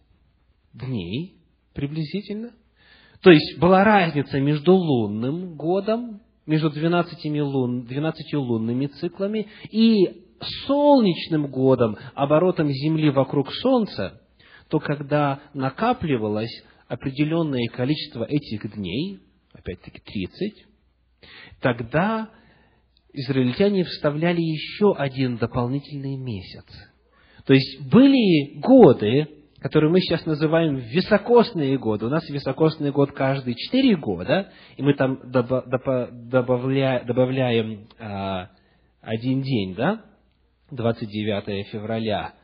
дней 0.72 1.36
приблизительно. 1.74 2.52
То 3.20 3.32
есть 3.32 3.58
была 3.58 3.84
разница 3.84 4.40
между 4.40 4.72
лунным 4.72 5.56
годом, 5.56 6.22
между 6.46 6.70
12, 6.70 7.22
лун, 7.42 7.82
12 7.82 8.32
лунными 8.32 8.86
циклами 8.86 9.48
и 9.70 10.24
солнечным 10.66 11.48
годом, 11.48 11.98
оборотом 12.14 12.70
Земли 12.70 13.10
вокруг 13.10 13.52
Солнца, 13.52 14.22
то 14.70 14.80
когда 14.80 15.38
накапливалось 15.52 16.64
определенное 16.88 17.68
количество 17.68 18.24
этих 18.24 18.74
дней, 18.74 19.20
опять-таки 19.66 20.00
30, 20.00 20.66
тогда 21.60 22.30
израильтяне 23.12 23.84
вставляли 23.84 24.40
еще 24.40 24.94
один 24.96 25.36
дополнительный 25.36 26.16
месяц– 26.16 26.64
то 27.46 27.54
есть 27.54 27.80
были 27.90 28.58
годы, 28.58 29.28
которые 29.60 29.90
мы 29.90 30.00
сейчас 30.00 30.26
называем 30.26 30.76
високосные 30.76 31.78
годы. 31.78 32.06
У 32.06 32.08
нас 32.08 32.28
високосный 32.28 32.90
год 32.90 33.12
каждые 33.12 33.54
четыре 33.54 33.96
года, 33.96 34.50
и 34.76 34.82
мы 34.82 34.94
там 34.94 35.20
добавля, 35.30 37.04
добавляем 37.06 37.86
а, 37.98 38.50
один 39.00 39.42
день, 39.42 39.74
да? 39.76 40.02
29 40.72 41.68
февраля. 41.68 42.34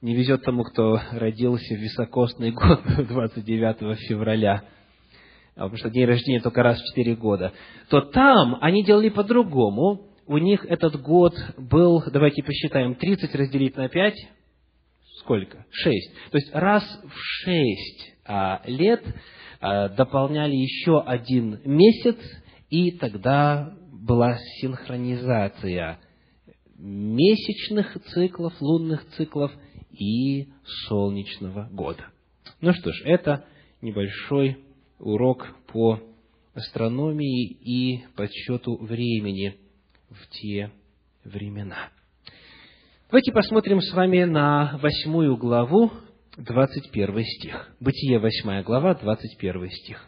Не 0.00 0.14
везет 0.14 0.42
тому, 0.42 0.64
кто 0.64 0.98
родился 1.12 1.74
в 1.74 1.78
високосный 1.78 2.52
год 2.52 2.80
29 3.08 3.98
февраля, 4.08 4.64
потому 5.64 5.76
что 5.76 5.90
день 5.90 6.06
рождения 6.06 6.40
только 6.40 6.62
раз 6.62 6.80
в 6.80 6.86
четыре 6.86 7.14
года. 7.14 7.52
То 7.88 8.00
там 8.00 8.58
они 8.60 8.84
делали 8.84 9.08
по-другому 9.08 10.06
у 10.26 10.38
них 10.38 10.64
этот 10.64 11.00
год 11.02 11.34
был, 11.58 12.04
давайте 12.12 12.44
посчитаем, 12.44 12.94
30 12.94 13.34
разделить 13.34 13.76
на 13.76 13.88
5, 13.88 14.14
сколько? 15.18 15.66
6. 15.72 16.12
То 16.30 16.38
есть 16.38 16.54
раз 16.54 16.84
в 17.02 17.12
6 17.12 18.12
а, 18.26 18.62
лет 18.66 19.02
а, 19.60 19.88
дополняли 19.88 20.54
еще 20.54 21.02
один 21.02 21.60
месяц, 21.64 22.16
и 22.68 22.92
тогда 22.92 23.74
была 23.92 24.38
синхронизация 24.60 25.98
месячных 26.78 28.00
циклов, 28.14 28.54
лунных 28.60 29.04
циклов 29.16 29.50
и 29.90 30.48
солнечного 30.86 31.68
года. 31.72 32.06
Ну 32.60 32.72
что 32.72 32.92
ж, 32.92 33.02
это 33.04 33.46
небольшой 33.82 34.58
урок 35.00 35.48
по 35.72 36.00
астрономии 36.54 37.46
и 37.46 38.04
подсчету 38.14 38.76
времени– 38.76 39.56
в 40.10 40.28
те 40.30 40.70
времена. 41.24 41.90
Давайте 43.08 43.32
посмотрим 43.32 43.80
с 43.80 43.92
вами 43.92 44.24
на 44.24 44.78
восьмую 44.82 45.36
главу, 45.36 45.90
21 46.36 47.24
стих. 47.24 47.74
Бытие, 47.80 48.18
восьмая 48.18 48.62
глава, 48.62 48.94
21 48.94 49.70
стих. 49.70 50.06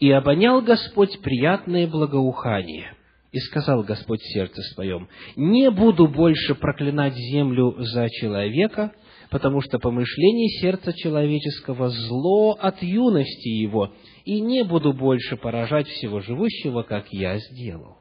«И 0.00 0.10
обонял 0.10 0.60
Господь 0.60 1.20
приятное 1.20 1.86
благоухание, 1.86 2.94
и 3.32 3.38
сказал 3.38 3.82
Господь 3.82 4.20
сердце 4.22 4.60
своем, 4.74 5.08
«Не 5.36 5.70
буду 5.70 6.08
больше 6.08 6.54
проклинать 6.54 7.14
землю 7.14 7.76
за 7.78 8.08
человека, 8.10 8.92
потому 9.30 9.60
что 9.60 9.78
помышление 9.78 10.48
сердца 10.60 10.92
человеческого 10.92 11.88
зло 11.88 12.52
от 12.52 12.82
юности 12.82 13.48
его, 13.48 13.92
и 14.24 14.40
не 14.40 14.64
буду 14.64 14.92
больше 14.92 15.36
поражать 15.36 15.88
всего 15.88 16.20
живущего, 16.20 16.82
как 16.82 17.06
я 17.10 17.38
сделал». 17.38 17.98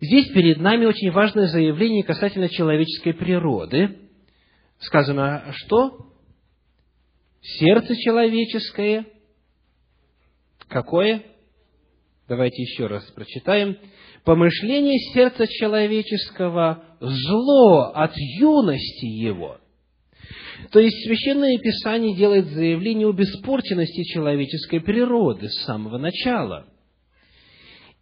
Здесь 0.00 0.28
перед 0.28 0.58
нами 0.58 0.84
очень 0.84 1.10
важное 1.10 1.48
заявление 1.48 2.04
касательно 2.04 2.48
человеческой 2.48 3.14
природы. 3.14 3.98
Сказано, 4.78 5.52
что 5.56 6.12
сердце 7.40 7.96
человеческое, 7.96 9.06
какое? 10.68 11.22
Давайте 12.28 12.62
еще 12.62 12.86
раз 12.86 13.04
прочитаем. 13.10 13.76
Помышление 14.24 14.98
сердца 15.14 15.46
человеческого– 15.48 16.84
зло 17.00 17.90
от 17.94 18.12
юности 18.16 19.06
его. 19.06 19.58
То 20.70 20.80
есть 20.80 21.04
Священное 21.04 21.58
Писание 21.58 22.14
делает 22.14 22.46
заявление 22.48 23.08
об 23.08 23.20
испорченности 23.20 24.02
человеческой 24.12 24.80
природы 24.80 25.48
с 25.48 25.64
самого 25.64 25.98
начала. 25.98 26.66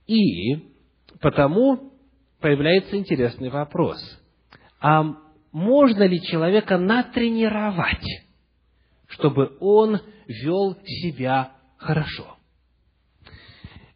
И 0.07 0.73
потому 1.21 1.93
появляется 2.41 2.97
интересный 2.97 3.51
вопрос. 3.51 3.99
А 4.81 5.05
можно 5.53 6.05
ли 6.05 6.21
человека 6.23 6.79
натренировать, 6.79 8.05
чтобы 9.09 9.57
он 9.61 10.01
вел 10.27 10.77
себя 10.85 11.53
хорошо? 11.77 12.37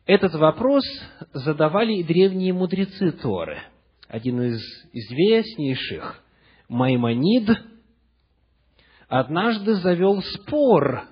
Этот 0.07 0.35
вопрос 0.35 0.85
задавали 1.33 1.94
и 1.94 2.03
древние 2.03 2.53
мудрецы 2.53 3.12
Торы. 3.12 3.62
Один 4.09 4.42
из 4.42 4.61
известнейших, 4.92 6.23
Маймонид, 6.68 7.49
однажды 9.11 9.75
завел 9.75 10.23
спор 10.23 11.03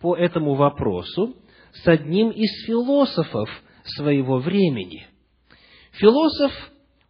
по 0.00 0.16
этому 0.16 0.54
вопросу 0.54 1.36
с 1.74 1.86
одним 1.86 2.30
из 2.30 2.66
философов 2.66 3.50
своего 3.84 4.38
времени– 4.38 5.06
Философ 5.98 6.52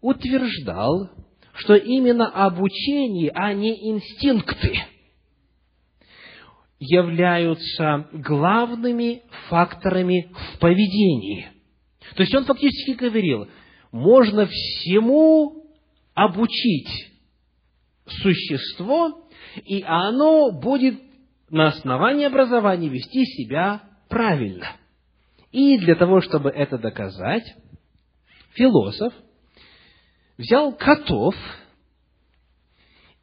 утверждал, 0.00 1.10
что 1.52 1.74
именно 1.74 2.26
обучение, 2.28 3.30
а 3.34 3.52
не 3.52 3.90
инстинкты 3.90 4.80
являются 6.78 8.08
главными 8.12 9.22
факторами 9.48 10.32
в 10.32 10.58
поведении. 10.58 11.48
То 12.14 12.22
есть 12.22 12.34
он 12.34 12.44
фактически 12.44 12.92
говорил, 12.92 13.48
можно 13.90 14.46
всему 14.46 15.66
обучить 16.14 17.12
существо, 18.06 19.27
и 19.56 19.82
оно 19.82 20.50
будет 20.52 21.00
на 21.50 21.68
основании 21.68 22.26
образования 22.26 22.88
вести 22.88 23.24
себя 23.24 23.82
правильно. 24.08 24.72
И 25.50 25.78
для 25.78 25.94
того, 25.94 26.20
чтобы 26.20 26.50
это 26.50 26.78
доказать, 26.78 27.54
философ 28.52 29.12
взял 30.36 30.72
котов 30.72 31.34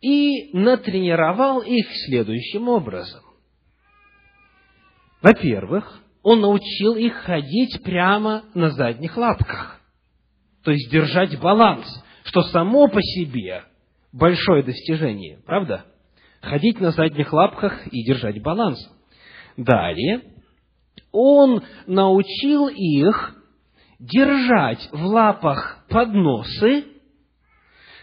и 0.02 0.52
натренировал 0.54 1.62
их 1.62 1.88
следующим 2.06 2.68
образом. 2.68 3.22
Во-первых, 5.22 6.02
он 6.22 6.42
научил 6.42 6.96
их 6.96 7.14
ходить 7.18 7.82
прямо 7.84 8.44
на 8.54 8.70
задних 8.72 9.16
лапках, 9.18 9.80
то 10.64 10.72
есть 10.72 10.92
держать 10.92 11.40
баланс, 11.40 11.86
что 12.24 12.42
само 12.44 12.88
по 12.88 13.02
себе 13.02 13.64
большое 14.12 14.64
достижение, 14.64 15.40
правда? 15.46 15.86
Ходить 16.46 16.80
на 16.80 16.92
задних 16.92 17.34
лапках 17.34 17.88
и 17.88 18.04
держать 18.04 18.42
баланс. 18.42 18.80
Далее, 19.58 20.22
он 21.12 21.64
научил 21.88 22.68
их 22.68 23.36
держать 24.00 24.90
в 24.92 25.06
лапах 25.06 25.86
подносы 25.90 26.86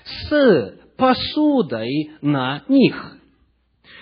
с 0.04 0.74
посудой 0.96 2.10
на 2.20 2.64
них. 2.68 3.16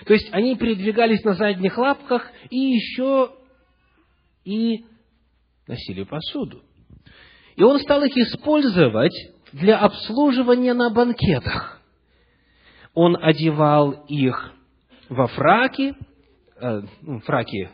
То 0.05 0.13
есть 0.13 0.29
они 0.31 0.55
передвигались 0.55 1.23
на 1.23 1.33
задних 1.33 1.77
лапках 1.77 2.25
и 2.49 2.57
еще 2.57 3.31
и 4.43 4.85
носили 5.67 6.03
посуду. 6.03 6.63
И 7.55 7.63
он 7.63 7.79
стал 7.79 8.03
их 8.03 8.17
использовать 8.17 9.13
для 9.51 9.77
обслуживания 9.77 10.73
на 10.73 10.89
банкетах. 10.89 11.80
Он 12.93 13.17
одевал 13.21 13.91
их 14.07 14.53
во 15.09 15.27
фраки, 15.27 15.93
э, 16.59 16.81
ну, 17.01 17.19
фраки, 17.21 17.69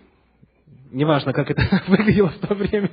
неважно, 0.91 1.34
как 1.34 1.49
это 1.49 1.62
выглядело 1.88 2.30
в 2.30 2.39
то 2.39 2.53
время, 2.53 2.91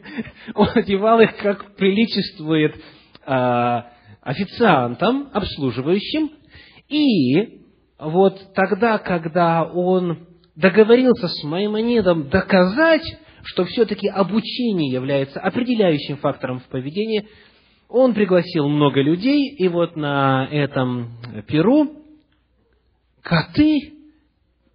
он 0.54 0.68
одевал 0.74 1.20
их, 1.20 1.36
как 1.36 1.76
приличествует 1.76 2.76
э, 3.26 3.82
официантам, 4.22 5.28
обслуживающим, 5.32 6.30
и 6.88 7.60
вот 7.98 8.54
тогда, 8.54 8.98
когда 8.98 9.64
он 9.64 10.26
договорился 10.56 11.28
с 11.28 11.44
Маймонидом 11.44 12.28
доказать, 12.28 13.18
что 13.42 13.64
все-таки 13.64 14.08
обучение 14.08 14.90
является 14.90 15.40
определяющим 15.40 16.16
фактором 16.18 16.60
в 16.60 16.64
поведении, 16.64 17.28
он 17.88 18.14
пригласил 18.14 18.68
много 18.68 19.00
людей, 19.00 19.54
и 19.56 19.68
вот 19.68 19.96
на 19.96 20.48
этом 20.50 21.10
перу 21.46 22.03
коты 23.24 23.94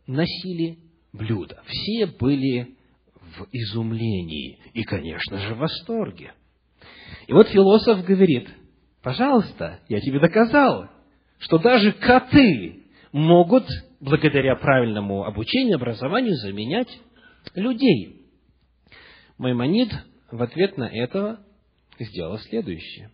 носили 0.08 0.80
блюда. 1.14 1.62
Все 1.68 2.08
были 2.08 2.76
в 3.38 3.48
изумлении 3.52 4.58
и, 4.74 4.84
конечно 4.84 5.38
же, 5.38 5.54
в 5.54 5.60
восторге. 5.60 6.34
И 7.28 7.34
вот 7.34 7.48
философ 7.48 8.04
говорит, 8.04 8.50
пожалуйста, 9.04 9.80
я 9.88 10.02
тебе 10.02 10.20
доказал, 10.20 10.90
что 11.38 11.60
даже 11.60 11.92
коты 11.94 12.84
могут, 13.12 13.66
благодаря 14.00 14.56
правильному 14.56 15.26
обучению, 15.26 15.76
образованию, 15.76 16.36
заменять 16.36 16.90
людей. 17.54 18.26
Маймонид 19.38 19.90
в 20.32 20.42
ответ 20.42 20.76
на 20.76 20.86
это 20.86 21.40
сделал 22.00 22.40
следующее. 22.40 23.12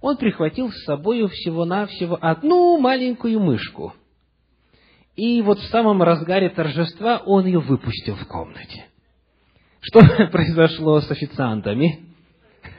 Он 0.00 0.16
прихватил 0.16 0.70
с 0.70 0.84
собой 0.84 1.28
всего-навсего 1.28 2.18
одну 2.20 2.78
маленькую 2.78 3.40
мышку. 3.40 3.94
И 5.16 5.42
вот 5.42 5.58
в 5.58 5.64
самом 5.64 6.02
разгаре 6.02 6.48
торжества 6.50 7.18
он 7.18 7.46
ее 7.46 7.60
выпустил 7.60 8.16
в 8.16 8.26
комнате. 8.26 8.86
Что 9.80 10.00
произошло 10.32 11.00
с 11.00 11.10
официантами? 11.10 12.06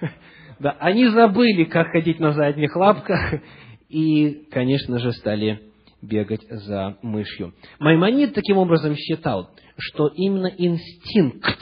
Да, 0.59 0.77
они 0.79 1.07
забыли, 1.07 1.65
как 1.65 1.87
ходить 1.87 2.19
на 2.21 2.31
задних 2.31 2.73
лапках, 2.77 3.41
и, 3.89 4.45
конечно 4.49 4.99
же, 4.99 5.11
стали 5.11 5.61
бегать 6.01 6.41
за 6.47 6.97
мышью. 7.01 7.53
Маймонид 7.79 8.33
таким 8.33 8.57
образом 8.57 8.95
считал, 8.95 9.49
что 9.77 10.07
именно 10.07 10.47
инстинкт 10.47 11.59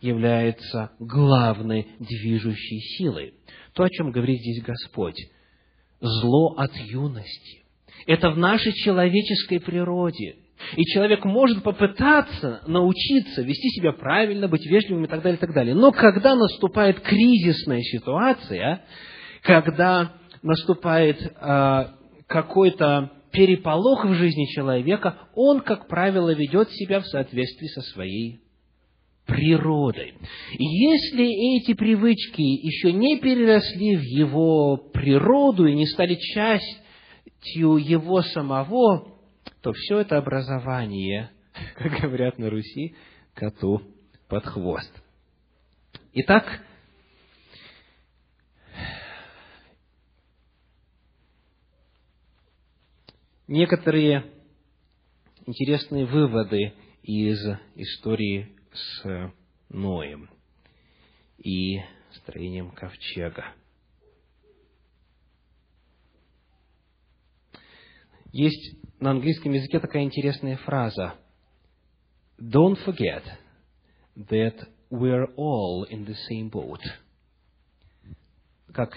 является 0.00 0.92
главной 0.98 1.88
движущей 1.98 2.80
силой. 2.96 3.34
То, 3.74 3.82
о 3.82 3.90
чем 3.90 4.12
говорит 4.12 4.40
здесь 4.40 4.62
Господь. 4.62 5.18
Зло 6.00 6.54
от 6.56 6.74
юности. 6.76 7.65
Это 8.06 8.30
в 8.30 8.38
нашей 8.38 8.72
человеческой 8.72 9.60
природе. 9.60 10.36
И 10.76 10.84
человек 10.86 11.24
может 11.24 11.62
попытаться 11.62 12.62
научиться 12.66 13.42
вести 13.42 13.68
себя 13.70 13.92
правильно, 13.92 14.48
быть 14.48 14.64
вежливым 14.66 15.04
и 15.04 15.08
так 15.08 15.22
далее, 15.22 15.36
и 15.36 15.40
так 15.40 15.52
далее. 15.52 15.74
Но 15.74 15.92
когда 15.92 16.34
наступает 16.34 17.00
кризисная 17.00 17.82
ситуация, 17.82 18.82
когда 19.42 20.12
наступает 20.42 21.20
э, 21.20 21.84
какой-то 22.26 23.12
переполох 23.32 24.06
в 24.06 24.14
жизни 24.14 24.46
человека, 24.46 25.18
он, 25.34 25.60
как 25.60 25.88
правило, 25.88 26.32
ведет 26.32 26.70
себя 26.70 27.00
в 27.00 27.06
соответствии 27.06 27.66
со 27.66 27.82
своей 27.92 28.40
природой. 29.26 30.14
И 30.56 30.64
если 30.64 31.58
эти 31.58 31.74
привычки 31.74 32.40
еще 32.40 32.92
не 32.92 33.18
переросли 33.18 33.96
в 33.96 34.02
его 34.02 34.76
природу 34.76 35.66
и 35.66 35.74
не 35.74 35.86
стали 35.86 36.14
частью 36.14 36.85
его 37.54 38.22
самого, 38.22 39.16
то 39.62 39.72
все 39.72 40.00
это 40.00 40.18
образование, 40.18 41.30
как 41.76 42.00
говорят 42.00 42.38
на 42.38 42.50
Руси, 42.50 42.94
коту 43.34 43.82
под 44.28 44.44
хвост. 44.44 44.92
Итак, 46.12 46.62
некоторые 53.46 54.24
интересные 55.46 56.06
выводы 56.06 56.72
из 57.02 57.38
истории 57.76 58.56
с 58.72 59.32
Ноем 59.68 60.30
и 61.38 61.80
строением 62.12 62.70
ковчега. 62.70 63.52
Есть 68.36 68.76
на 69.00 69.12
английском 69.12 69.52
языке 69.52 69.80
такая 69.80 70.02
интересная 70.02 70.58
фраза. 70.58 71.14
Don't 72.38 72.76
forget 72.84 73.24
that 74.14 74.56
we're 74.90 75.34
all 75.38 75.86
in 75.88 76.04
the 76.04 76.14
same 76.30 76.50
boat. 76.50 76.82
Как 78.74 78.94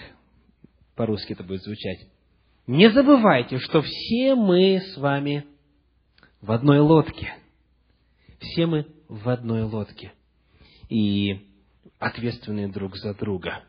по-русски 0.94 1.32
это 1.32 1.42
будет 1.42 1.62
звучать? 1.62 2.06
Не 2.66 2.90
забывайте, 2.90 3.58
что 3.60 3.80
все 3.80 4.34
мы 4.34 4.78
с 4.78 4.98
вами 4.98 5.46
в 6.42 6.52
одной 6.52 6.80
лодке. 6.80 7.32
Все 8.40 8.66
мы 8.66 8.88
в 9.08 9.26
одной 9.26 9.62
лодке 9.62 10.12
и 10.90 11.48
ответственные 11.98 12.68
друг 12.68 12.94
за 12.98 13.14
друга. 13.14 13.64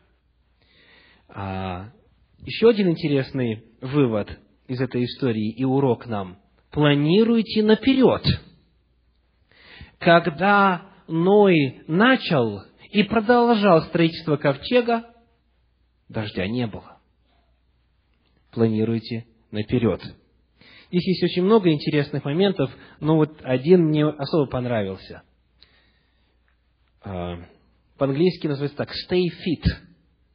А, 1.28 1.92
еще 2.40 2.68
один 2.68 2.90
интересный 2.90 3.64
вывод 3.80 4.38
из 4.72 4.80
этой 4.80 5.04
истории 5.04 5.50
и 5.50 5.64
урок 5.64 6.06
нам. 6.06 6.38
Планируйте 6.70 7.62
наперед. 7.62 8.22
Когда 9.98 10.90
Ной 11.08 11.82
начал 11.86 12.62
и 12.90 13.02
продолжал 13.02 13.82
строительство 13.82 14.36
ковчега, 14.36 15.04
дождя 16.08 16.46
не 16.46 16.66
было. 16.66 16.98
Планируйте 18.52 19.26
наперед. 19.50 20.02
Здесь 20.90 21.06
есть 21.06 21.22
очень 21.22 21.42
много 21.44 21.70
интересных 21.70 22.24
моментов, 22.24 22.70
но 23.00 23.16
вот 23.16 23.38
один 23.42 23.86
мне 23.86 24.06
особо 24.06 24.46
понравился– 24.46 25.22
а, 27.04 27.38
по-английски 27.98 28.46
называется 28.46 28.76
так, 28.76 28.90
stay 28.90 29.24
fit. 29.26 29.64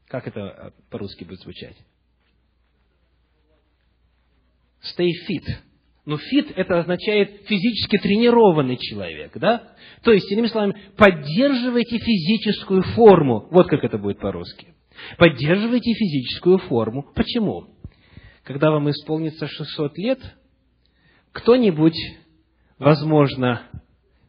Как 0.08 0.28
это 0.28 0.42
а, 0.42 0.72
по-русски 0.90 1.24
будет 1.24 1.40
звучать? 1.42 1.78
Stay 4.82 5.10
fit. 5.28 5.46
Но 6.06 6.16
fit 6.16 6.54
это 6.56 6.80
означает 6.80 7.46
физически 7.48 7.98
тренированный 7.98 8.78
человек, 8.78 9.32
да? 9.36 9.76
То 10.04 10.14
есть, 10.14 10.32
иными 10.32 10.48
словами, 10.48 10.76
поддерживайте 10.96 11.98
физическую 11.98 12.84
форму. 12.96 13.48
Вот 13.52 13.68
как 13.68 13.84
это 13.84 13.98
будет 13.98 14.20
по-русски. 14.20 14.74
Поддерживайте 15.18 15.94
физическую 15.94 16.60
форму. 16.60 17.06
Почему? 17.14 17.68
Когда 18.44 18.72
вам 18.72 18.90
исполнится 18.90 19.48
600 19.48 19.98
лет, 19.98 20.20
кто-нибудь, 21.34 21.98
возможно, 22.80 23.64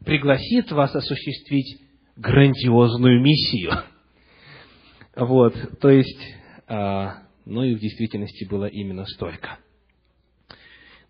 пригласит 0.04 0.72
вас 0.72 0.94
осуществить 0.94 1.80
грандиозную 2.16 3.20
миссию. 3.22 3.72
Вот, 5.14 5.54
то 5.80 5.90
есть, 5.90 6.20
а, 6.66 7.22
ну 7.44 7.62
и 7.62 7.74
в 7.74 7.78
действительности 7.78 8.44
было 8.44 8.66
именно 8.66 9.04
столько. 9.06 9.58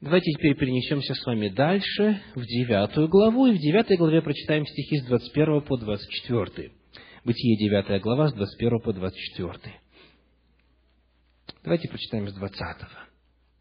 Давайте 0.01 0.30
теперь 0.30 0.55
перенесемся 0.55 1.12
с 1.12 1.26
вами 1.26 1.49
дальше, 1.49 2.22
в 2.36 2.42
девятую 2.42 3.09
главу, 3.09 3.46
и 3.46 3.53
в 3.53 3.59
девятой 3.59 3.96
главе 3.96 4.22
прочитаем 4.22 4.64
стихи 4.64 4.99
с 4.99 5.07
21 5.07 5.62
по 5.62 5.76
24. 5.76 6.70
Бытие 7.24 7.57
девятая 7.57 7.99
глава, 7.99 8.28
с 8.28 8.34
21 8.34 8.78
по 8.78 8.92
24. 8.92 9.74
Давайте 11.64 11.88
прочитаем 11.88 12.28
с 12.28 12.34
20. 12.34 12.62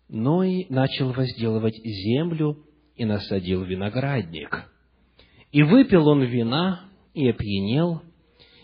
Ной 0.09 0.67
начал 0.69 1.11
возделывать 1.11 1.75
землю 1.83 2.63
и 2.95 3.03
насадил 3.03 3.63
виноградник. 3.63 4.71
И 5.51 5.63
выпил 5.63 6.07
он 6.07 6.21
вина 6.21 6.87
и 7.15 7.27
опьянел, 7.27 8.03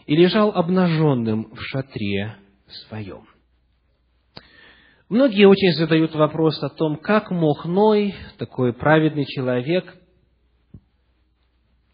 и 0.06 0.16
лежал 0.16 0.52
обнаженным 0.52 1.52
в 1.52 1.60
шатре 1.60 2.36
своем. 2.68 3.33
Многие 5.10 5.46
очень 5.46 5.74
задают 5.74 6.16
вопрос 6.16 6.62
о 6.64 6.70
том, 6.70 6.98
как 6.98 7.30
мог 7.30 7.66
Ной, 7.66 8.16
такой 8.38 8.74
праведный 8.74 9.26
человек, 9.26 9.96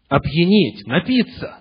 опьянеть, 0.08 0.86
напиться. 0.86 1.60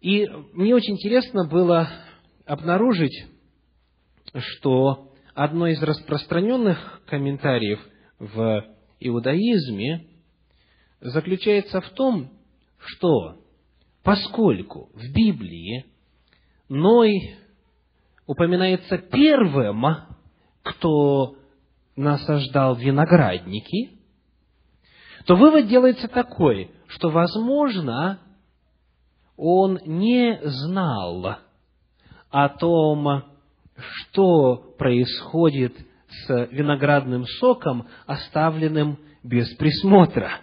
И 0.00 0.26
мне 0.52 0.74
очень 0.74 0.94
интересно 0.94 1.46
было 1.48 1.88
обнаружить, 2.44 3.26
что 4.34 5.12
одно 5.34 5.66
из 5.68 5.82
распространенных 5.82 7.02
комментариев 7.06 7.80
в 8.18 8.64
иудаизме 9.00 10.06
заключается 11.00 11.80
в 11.80 11.90
том, 11.90 12.30
что 12.78 13.42
поскольку 14.02 14.90
в 14.94 15.12
Библии 15.12 15.86
Ной 16.68 17.36
упоминается 18.26 18.98
первым, 18.98 19.84
кто 20.62 21.36
насаждал 21.94 22.76
виноградники, 22.76 23.92
то 25.26 25.36
вывод 25.36 25.68
делается 25.68 26.08
такой, 26.08 26.70
что, 26.88 27.10
возможно, 27.10 28.20
он 29.36 29.80
не 29.84 30.38
знал 30.42 31.38
о 32.30 32.48
том, 32.48 33.24
что 33.76 34.74
происходит 34.78 35.74
с 36.08 36.48
виноградным 36.50 37.26
соком, 37.26 37.88
оставленным 38.06 38.98
без 39.22 39.52
присмотра. 39.56 40.40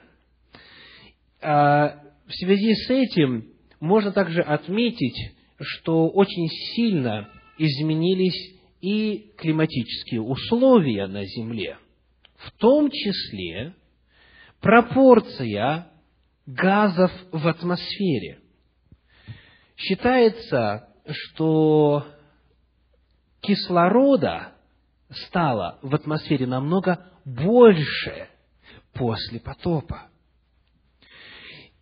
А, 1.41 1.99
в 2.27 2.33
связи 2.33 2.73
с 2.73 2.89
этим 2.89 3.47
можно 3.79 4.11
также 4.11 4.41
отметить, 4.41 5.35
что 5.59 6.07
очень 6.09 6.47
сильно 6.75 7.29
изменились 7.63 8.55
и 8.81 9.31
климатические 9.37 10.21
условия 10.21 11.07
на 11.07 11.25
Земле, 11.25 11.77
в 12.35 12.51
том 12.57 12.89
числе 12.91 13.73
пропорция 14.59 15.87
газов 16.45 17.11
в 17.31 17.47
атмосфере. 17.47 18.39
Считается, 19.77 20.89
что 21.09 22.05
кислорода 23.41 24.53
стало 25.09 25.79
в 25.81 25.95
атмосфере 25.95 26.45
намного 26.45 27.05
больше 27.23 28.27
после 28.93 29.39
потопа. 29.39 30.09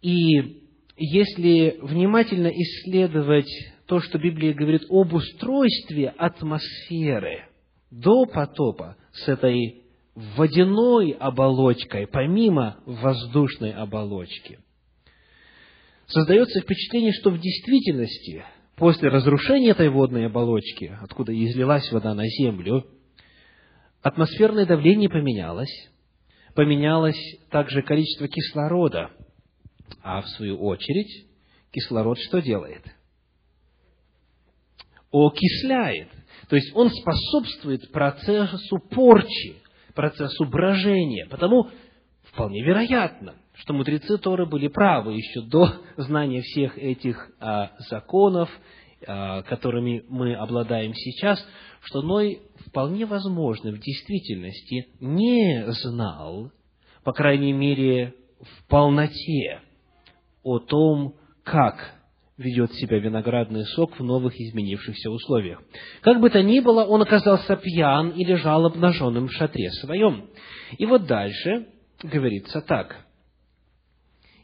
И 0.01 0.61
если 0.97 1.79
внимательно 1.81 2.47
исследовать 2.47 3.51
то, 3.91 3.99
что 3.99 4.17
Библия 4.17 4.53
говорит 4.53 4.83
об 4.89 5.13
устройстве 5.13 6.07
атмосферы 6.17 7.49
до 7.91 8.25
потопа 8.25 8.95
с 9.11 9.27
этой 9.27 9.83
водяной 10.15 11.11
оболочкой, 11.19 12.07
помимо 12.07 12.77
воздушной 12.85 13.73
оболочки, 13.73 14.59
создается 16.07 16.61
впечатление, 16.61 17.11
что 17.11 17.31
в 17.31 17.39
действительности, 17.41 18.45
после 18.77 19.09
разрушения 19.09 19.71
этой 19.71 19.89
водной 19.89 20.27
оболочки, 20.27 20.97
откуда 21.01 21.33
излилась 21.33 21.91
вода 21.91 22.13
на 22.13 22.25
землю, 22.25 22.85
атмосферное 24.01 24.65
давление 24.65 25.09
поменялось, 25.09 25.89
поменялось 26.55 27.19
также 27.49 27.81
количество 27.81 28.29
кислорода, 28.29 29.11
а 30.01 30.21
в 30.21 30.29
свою 30.29 30.63
очередь 30.63 31.25
кислород 31.73 32.17
что 32.19 32.41
делает– 32.41 32.83
окисляет. 35.11 36.09
То 36.49 36.55
есть 36.55 36.75
он 36.75 36.89
способствует 36.89 37.91
процессу 37.91 38.79
порчи, 38.89 39.55
процессу 39.93 40.45
брожения. 40.45 41.27
Потому 41.29 41.69
вполне 42.23 42.63
вероятно, 42.63 43.35
что 43.55 43.73
мудрецы 43.73 44.17
Торы 44.17 44.45
были 44.45 44.67
правы 44.67 45.13
еще 45.13 45.41
до 45.41 45.73
знания 45.97 46.41
всех 46.41 46.77
этих 46.77 47.29
а, 47.39 47.71
законов, 47.89 48.49
а, 49.07 49.43
которыми 49.43 50.03
мы 50.09 50.35
обладаем 50.35 50.93
сейчас, 50.93 51.45
что 51.83 52.01
Ной 52.01 52.41
вполне 52.67 53.05
возможно 53.05 53.71
в 53.71 53.79
действительности 53.79 54.87
не 54.99 55.65
знал, 55.83 56.51
по 57.03 57.13
крайней 57.13 57.53
мере, 57.53 58.15
в 58.39 58.67
полноте 58.67 59.61
о 60.43 60.59
том, 60.59 61.15
как 61.43 62.00
ведет 62.41 62.73
себя 62.73 62.99
виноградный 62.99 63.65
сок 63.65 63.97
в 63.97 64.03
новых 64.03 64.39
изменившихся 64.39 65.09
условиях. 65.09 65.61
Как 66.01 66.19
бы 66.19 66.29
то 66.29 66.41
ни 66.41 66.59
было, 66.59 66.83
он 66.83 67.01
оказался 67.01 67.55
пьян 67.55 68.09
и 68.09 68.25
лежал 68.25 68.65
обнаженным 68.65 69.27
в 69.27 69.33
шатре 69.33 69.71
своем. 69.71 70.29
И 70.77 70.85
вот 70.85 71.05
дальше 71.05 71.67
говорится 72.03 72.61
так. 72.61 73.05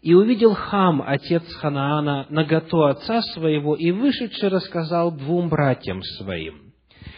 «И 0.01 0.13
увидел 0.13 0.53
Хам, 0.53 1.03
отец 1.05 1.43
Ханаана, 1.55 2.27
наготу 2.29 2.83
отца 2.83 3.21
своего, 3.33 3.75
и 3.75 3.91
вышедший 3.91 4.49
рассказал 4.49 5.11
двум 5.11 5.49
братьям 5.49 6.01
своим. 6.03 6.66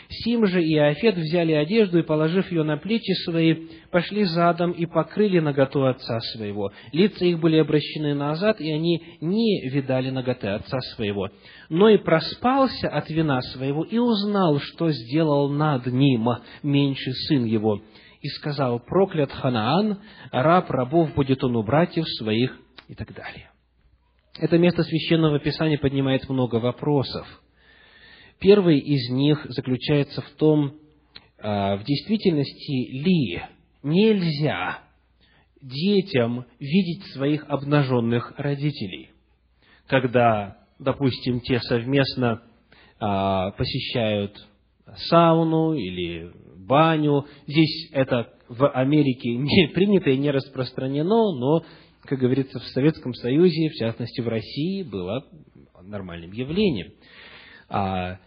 Сим 0.10 0.48
же 0.48 0.60
Афет 0.80 1.18
взяли 1.18 1.54
одежду 1.54 2.00
и, 2.00 2.04
положив 2.04 2.52
ее 2.52 2.64
на 2.64 2.78
плечи 2.78 3.12
свои, 3.26 3.68
пошли 3.92 4.24
задом 4.24 4.72
и 4.72 4.88
покрыли 4.88 5.40
наготу 5.40 5.86
отца 5.86 6.20
своего. 6.34 6.72
Лица 6.92 7.26
их 7.26 7.40
были 7.40 7.58
обращены 7.58 8.16
назад, 8.16 8.60
и 8.60 8.72
они 8.72 9.04
не 9.22 9.70
видали 9.70 10.10
наготы 10.10 10.48
отца 10.48 10.80
своего. 10.96 11.30
Но 11.70 11.90
и 11.90 11.98
проспался 11.98 12.90
от 12.90 13.08
вина 13.12 13.42
своего 13.42 13.84
и 13.84 14.00
узнал, 14.00 14.60
что 14.60 14.90
сделал 14.90 15.50
над 15.50 15.86
ним 15.86 16.28
меньший 16.64 17.14
сын 17.28 17.46
его. 17.46 17.80
И 18.22 18.28
сказал, 18.30 18.80
проклят 18.80 19.32
Ханаан, 19.32 20.00
раб 20.32 20.72
рабов 20.72 21.14
будет 21.14 21.44
он 21.44 21.56
у 21.56 21.62
братьев 21.62 22.06
своих, 22.18 22.58
и 22.88 22.96
так 22.96 23.14
далее. 23.14 23.52
Это 24.40 24.58
место 24.58 24.82
Священного 24.84 25.38
Писания 25.40 25.78
поднимает 25.78 26.28
много 26.28 26.56
вопросов– 26.56 27.28
Первый 28.40 28.80
из 28.80 29.10
них 29.10 29.46
заключается 29.50 30.22
в 30.22 30.30
том, 30.32 30.74
а, 31.42 31.76
в 31.76 31.84
действительности 31.84 32.92
ли 32.92 33.42
нельзя 33.84 34.80
детям 35.62 36.46
видеть 36.60 37.04
своих 37.14 37.44
обнаженных 37.50 38.34
родителей, 38.38 39.10
когда, 39.88 40.58
допустим, 40.80 41.42
те 41.42 41.60
совместно 41.60 42.42
а, 43.00 43.52
посещают 43.52 44.48
сауну 45.10 45.74
или 45.74 46.32
баню. 46.56 47.26
Здесь 47.46 47.90
это 47.92 48.32
в 48.48 48.70
Америке 48.70 49.36
не 49.36 49.68
принято 49.74 50.12
и 50.12 50.18
не 50.18 50.32
распространено, 50.32 51.36
но, 51.36 51.64
как 52.04 52.20
говорится, 52.20 52.60
в 52.60 52.64
Советском 52.68 53.14
Союзе, 53.14 53.70
в 53.70 53.74
частности 53.74 54.22
в 54.22 54.30
России, 54.30 54.84
было 54.84 55.26
нормальным 55.82 56.32
явлением. 56.32 56.94
А, 57.68 58.18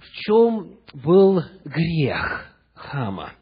в 0.00 0.10
чем 0.12 0.76
был 0.94 1.42
грех 1.64 2.46
Хама. 2.74 3.32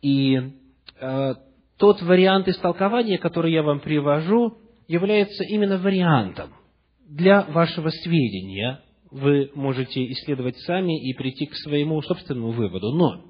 И 0.00 0.38
э, 1.00 1.34
тот 1.78 2.02
вариант 2.02 2.48
истолкования, 2.48 3.18
который 3.18 3.52
я 3.52 3.62
вам 3.62 3.80
привожу, 3.80 4.58
является 4.86 5.42
именно 5.44 5.78
вариантом 5.78 6.50
для 7.08 7.42
вашего 7.42 7.88
сведения. 7.90 8.80
Вы 9.10 9.50
можете 9.54 10.04
исследовать 10.12 10.56
сами 10.58 11.08
и 11.08 11.14
прийти 11.14 11.46
к 11.46 11.54
своему 11.56 12.00
собственному 12.02 12.52
выводу. 12.52 12.92
Но 12.92 13.24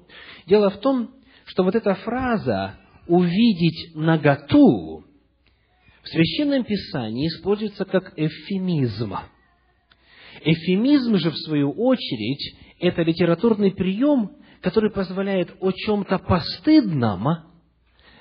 дело 0.45 0.69
в 0.69 0.77
том, 0.77 1.11
что 1.45 1.63
вот 1.63 1.75
эта 1.75 1.95
фраза 1.95 2.77
«увидеть 3.07 3.95
наготу» 3.95 5.03
в 6.03 6.07
Священном 6.09 6.63
Писании 6.63 7.27
используется 7.27 7.85
как 7.85 8.13
эвфемизм– 8.15 9.15
Эфемизм 10.49 11.17
же, 11.17 11.29
в 11.29 11.37
свою 11.39 11.71
очередь, 11.71 12.55
это 12.79 13.01
литературный 13.01 13.71
прием, 13.71 14.31
который 14.61 14.89
позволяет 14.89 15.53
о 15.59 15.71
чем-то 15.71 16.19
постыдном 16.19 17.25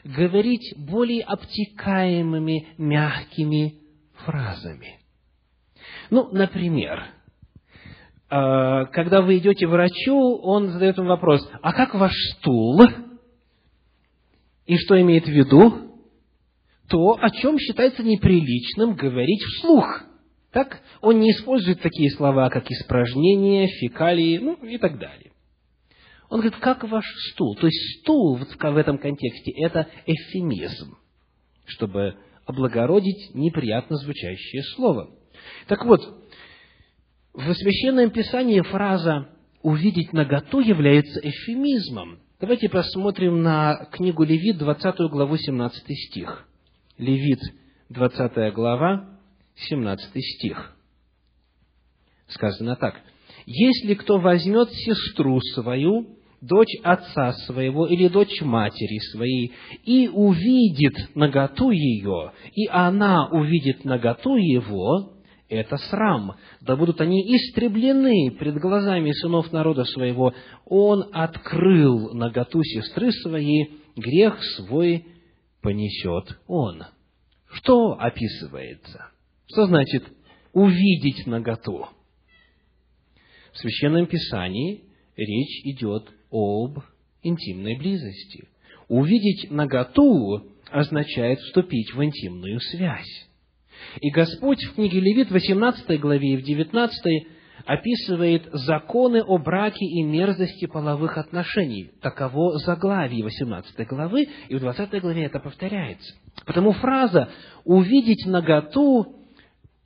говорить 0.02 0.74
более 0.76 1.22
обтекаемыми, 1.22 2.66
мягкими 2.78 3.74
фразами. 4.24 4.98
Ну, 6.10 6.28
например, 6.32 7.04
э, 8.28 8.86
когда 8.92 9.22
вы 9.22 9.38
идете 9.38 9.68
врачу, 9.68 10.40
он 10.42 10.70
задает 10.70 10.96
вам 10.98 11.06
вопрос, 11.06 11.48
а 11.62 11.72
как 11.72 11.94
ваш 11.94 12.12
стул? 12.38 12.82
И 14.66 14.76
что 14.78 15.00
имеет 15.00 15.26
в 15.26 15.30
виду? 15.30 15.92
То, 16.88 17.18
о 17.20 17.30
чем 17.30 17.56
считается 17.60 18.02
неприличным 18.02 18.96
говорить 18.96 19.42
вслух– 19.44 20.02
так? 20.56 20.80
Он 21.02 21.20
не 21.20 21.32
использует 21.32 21.82
такие 21.82 22.10
слова, 22.12 22.48
как 22.48 22.70
испражнение, 22.70 23.68
фекалии, 23.68 24.38
ну 24.38 24.54
и 24.54 24.78
так 24.78 24.98
далее. 24.98 25.32
Он 26.30 26.40
говорит, 26.40 26.58
как 26.60 26.82
ваш 26.84 27.04
стул? 27.30 27.56
То 27.56 27.66
есть 27.66 28.00
стул 28.00 28.38
в 28.38 28.76
этом 28.78 28.96
контексте– 28.96 29.52
это 29.62 29.86
эфемизм, 30.06 30.96
чтобы 31.66 32.16
облагородить 32.46 33.34
неприятно 33.34 33.96
звучащее 33.96 34.62
слово. 34.74 35.10
Так 35.68 35.84
вот, 35.84 36.00
в 37.34 37.52
Священном 37.52 38.08
Писании 38.08 38.62
фраза 38.62 39.28
увидеть 39.60 40.14
наготу 40.14 40.60
является 40.60 41.20
эфемизмом. 41.20 42.20
Давайте 42.40 42.70
посмотрим 42.70 43.42
на 43.42 43.90
книгу 43.92 44.24
Левит, 44.24 44.56
20 44.56 45.00
главу, 45.10 45.36
17 45.36 45.84
стих. 46.08 46.48
Левит, 46.96 47.40
20 47.90 48.54
глава, 48.54 49.15
17 49.56 50.10
стих. 50.22 50.76
Сказано 52.28 52.76
так. 52.76 53.00
«Если 53.46 53.94
кто 53.94 54.18
возьмет 54.18 54.70
сестру 54.72 55.40
свою, 55.54 56.16
дочь 56.40 56.76
отца 56.82 57.32
своего 57.32 57.86
или 57.86 58.08
дочь 58.08 58.40
матери 58.42 58.98
своей, 59.12 59.52
и 59.84 60.08
увидит 60.08 61.14
наготу 61.14 61.70
ее, 61.70 62.32
и 62.54 62.66
она 62.68 63.28
увидит 63.28 63.84
наготу 63.84 64.36
его, 64.36 65.16
это 65.48 65.76
срам. 65.76 66.34
Да 66.60 66.74
будут 66.74 67.00
они 67.00 67.22
истреблены 67.36 68.32
пред 68.32 68.56
глазами 68.56 69.12
сынов 69.12 69.52
народа 69.52 69.84
своего. 69.84 70.34
Он 70.64 71.08
открыл 71.12 72.12
наготу 72.14 72.62
сестры 72.64 73.12
своей, 73.12 73.78
грех 73.94 74.42
свой 74.56 75.06
понесет 75.62 76.38
он. 76.48 76.82
Что 77.48 77.92
описывается? 77.92 79.10
Что 79.48 79.66
значит 79.66 80.04
увидеть 80.52 81.26
наготу? 81.26 81.86
В 83.52 83.58
Священном 83.58 84.06
Писании 84.06 84.84
речь 85.16 85.64
идет 85.64 86.10
об 86.30 86.80
интимной 87.22 87.76
близости. 87.78 88.48
Увидеть 88.88 89.50
наготу 89.50 90.50
означает 90.70 91.38
вступить 91.40 91.94
в 91.94 92.02
интимную 92.02 92.60
связь. 92.60 93.28
И 94.00 94.10
Господь 94.10 94.62
в 94.64 94.74
книге 94.74 95.00
Левит, 95.00 95.28
в 95.28 95.32
18 95.32 96.00
главе 96.00 96.34
и 96.34 96.36
в 96.36 96.42
19 96.42 97.26
описывает 97.64 98.48
законы 98.52 99.22
о 99.22 99.38
браке 99.38 99.84
и 99.84 100.02
мерзости 100.02 100.66
половых 100.66 101.18
отношений. 101.18 101.90
Таково 102.00 102.58
заглавие 102.58 103.24
18 103.24 103.86
главы, 103.86 104.28
и 104.48 104.54
в 104.54 104.60
20 104.60 105.00
главе 105.00 105.24
это 105.24 105.40
повторяется. 105.40 106.14
Потому 106.44 106.72
фраза 106.72 107.28
«увидеть 107.64 108.26
наготу» 108.26 109.15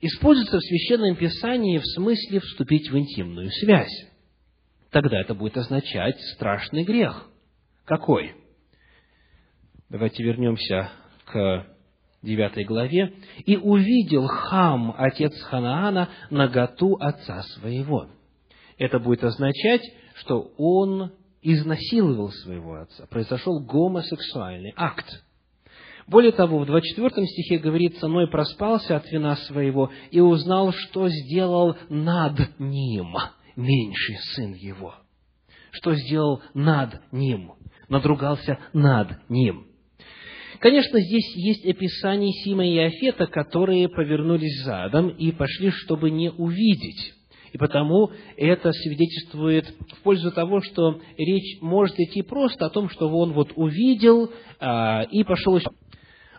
используется 0.01 0.57
в 0.57 0.63
Священном 0.63 1.15
Писании 1.15 1.77
в 1.77 1.85
смысле 1.85 2.39
вступить 2.39 2.89
в 2.89 2.97
интимную 2.97 3.49
связь. 3.51 4.07
Тогда 4.89 5.21
это 5.21 5.33
будет 5.33 5.57
означать 5.57 6.19
страшный 6.33 6.83
грех. 6.83 7.29
Какой? 7.85 8.35
Давайте 9.89 10.23
вернемся 10.23 10.89
к 11.25 11.67
девятой 12.21 12.65
главе, 12.65 13.13
«И 13.45 13.57
увидел 13.57 14.27
Хам, 14.27 14.93
отец 14.97 15.33
Ханаана, 15.41 16.09
наготу 16.29 16.95
отца 16.99 17.41
своего». 17.43 18.09
Это 18.77 18.99
будет 18.99 19.23
означать, 19.23 19.81
что 20.15 20.51
он 20.57 21.11
изнасиловал 21.41 22.31
своего 22.31 22.75
отца, 22.81 23.07
произошел 23.07 23.59
гомосексуальный 23.59 24.73
акт. 24.75 25.23
Более 26.11 26.33
того, 26.33 26.59
в 26.59 26.65
24 26.65 27.25
стихе 27.25 27.57
говорится, 27.57 28.09
«Ной 28.09 28.27
проспался 28.27 28.97
от 28.97 29.09
вина 29.09 29.37
своего 29.47 29.91
и 30.11 30.19
узнал, 30.19 30.73
что 30.73 31.07
сделал 31.07 31.77
над 31.87 32.59
ним 32.59 33.15
меньший 33.55 34.17
сын 34.35 34.53
его». 34.53 34.93
Что 35.71 35.95
сделал 35.95 36.41
над 36.53 36.99
ним? 37.13 37.53
Надругался 37.87 38.59
над 38.73 39.21
ним. 39.29 39.67
Конечно, 40.59 40.99
здесь 40.99 41.33
есть 41.33 41.65
описание 41.65 42.33
Сима 42.43 42.67
и 42.67 42.77
Афета, 42.77 43.25
которые 43.27 43.87
повернулись 43.87 44.65
задом 44.65 45.07
и 45.07 45.31
пошли, 45.31 45.69
чтобы 45.69 46.11
не 46.11 46.29
увидеть. 46.29 47.13
И 47.53 47.57
потому 47.57 48.11
это 48.35 48.73
свидетельствует 48.73 49.73
в 49.93 50.03
пользу 50.03 50.33
того, 50.33 50.59
что 50.59 50.99
речь 51.17 51.61
может 51.61 51.97
идти 52.01 52.21
просто 52.21 52.65
о 52.65 52.69
том, 52.69 52.89
что 52.89 53.07
он 53.07 53.31
вот 53.31 53.53
увидел 53.55 54.29
а, 54.59 55.03
и 55.03 55.23
пошел. 55.23 55.57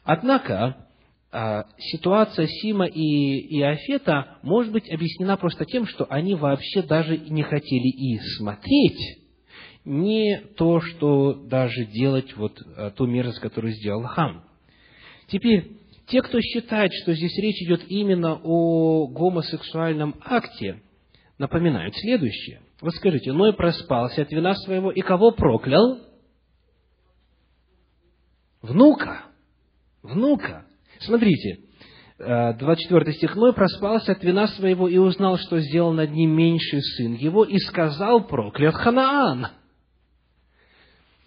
Однако 0.05 0.89
а, 1.31 1.65
ситуация 1.79 2.47
Сима 2.47 2.87
и 2.87 3.59
Иофета 3.59 4.39
может 4.43 4.73
быть 4.73 4.91
объяснена 4.91 5.37
просто 5.37 5.65
тем, 5.65 5.87
что 5.87 6.07
они 6.11 6.35
вообще 6.35 6.83
даже 6.83 7.17
не 7.17 7.43
хотели 7.43 7.89
и 7.89 8.19
смотреть 8.37 9.23
не 9.85 10.41
то, 10.57 10.81
что 10.81 11.35
даже 11.35 11.87
делать 11.87 12.37
вот 12.37 12.61
э, 12.61 12.93
ту 12.95 13.07
мерзость, 13.07 13.41
которую 13.41 13.73
сделал 13.73 14.05
Хам. 14.05 14.45
Теперь, 15.27 15.73
те, 16.07 16.23
кто 16.23 16.41
считает, 16.41 16.93
что 17.03 17.15
здесь 17.15 17.37
речь 17.39 17.63
идет 17.63 17.85
именно 17.89 18.39
о 18.45 19.09
гомосексуальном 19.09 20.17
акте, 20.25 20.81
напоминают 21.39 21.97
следующее. 21.97 22.61
Вот 22.81 22.95
скажите, 22.95 23.33
Ной 23.33 23.55
проспался 23.55 24.23
от 24.23 24.31
вина 24.31 24.55
своего 24.55 24.93
и 24.93 25.01
кого 25.01 25.33
проклял? 25.33 25.99
Внука. 28.61 29.32
Внука. 30.03 30.67
Смотрите, 31.01 31.61
24 32.19 33.05
э, 33.05 33.13
стих, 33.15 33.35
Ной 33.35 33.53
проспался 33.53 34.13
от 34.13 34.23
вина 34.23 34.47
своего 34.49 34.89
и 34.89 34.99
узнал, 34.99 35.39
что 35.39 35.59
сделал 35.61 35.93
над 35.93 36.11
ним 36.11 36.31
меньший 36.37 36.81
сын 36.83 37.15
его, 37.15 37.45
и 37.45 37.57
сказал, 37.59 38.27
проклят 38.27 38.75
Ханаан. 38.75 39.49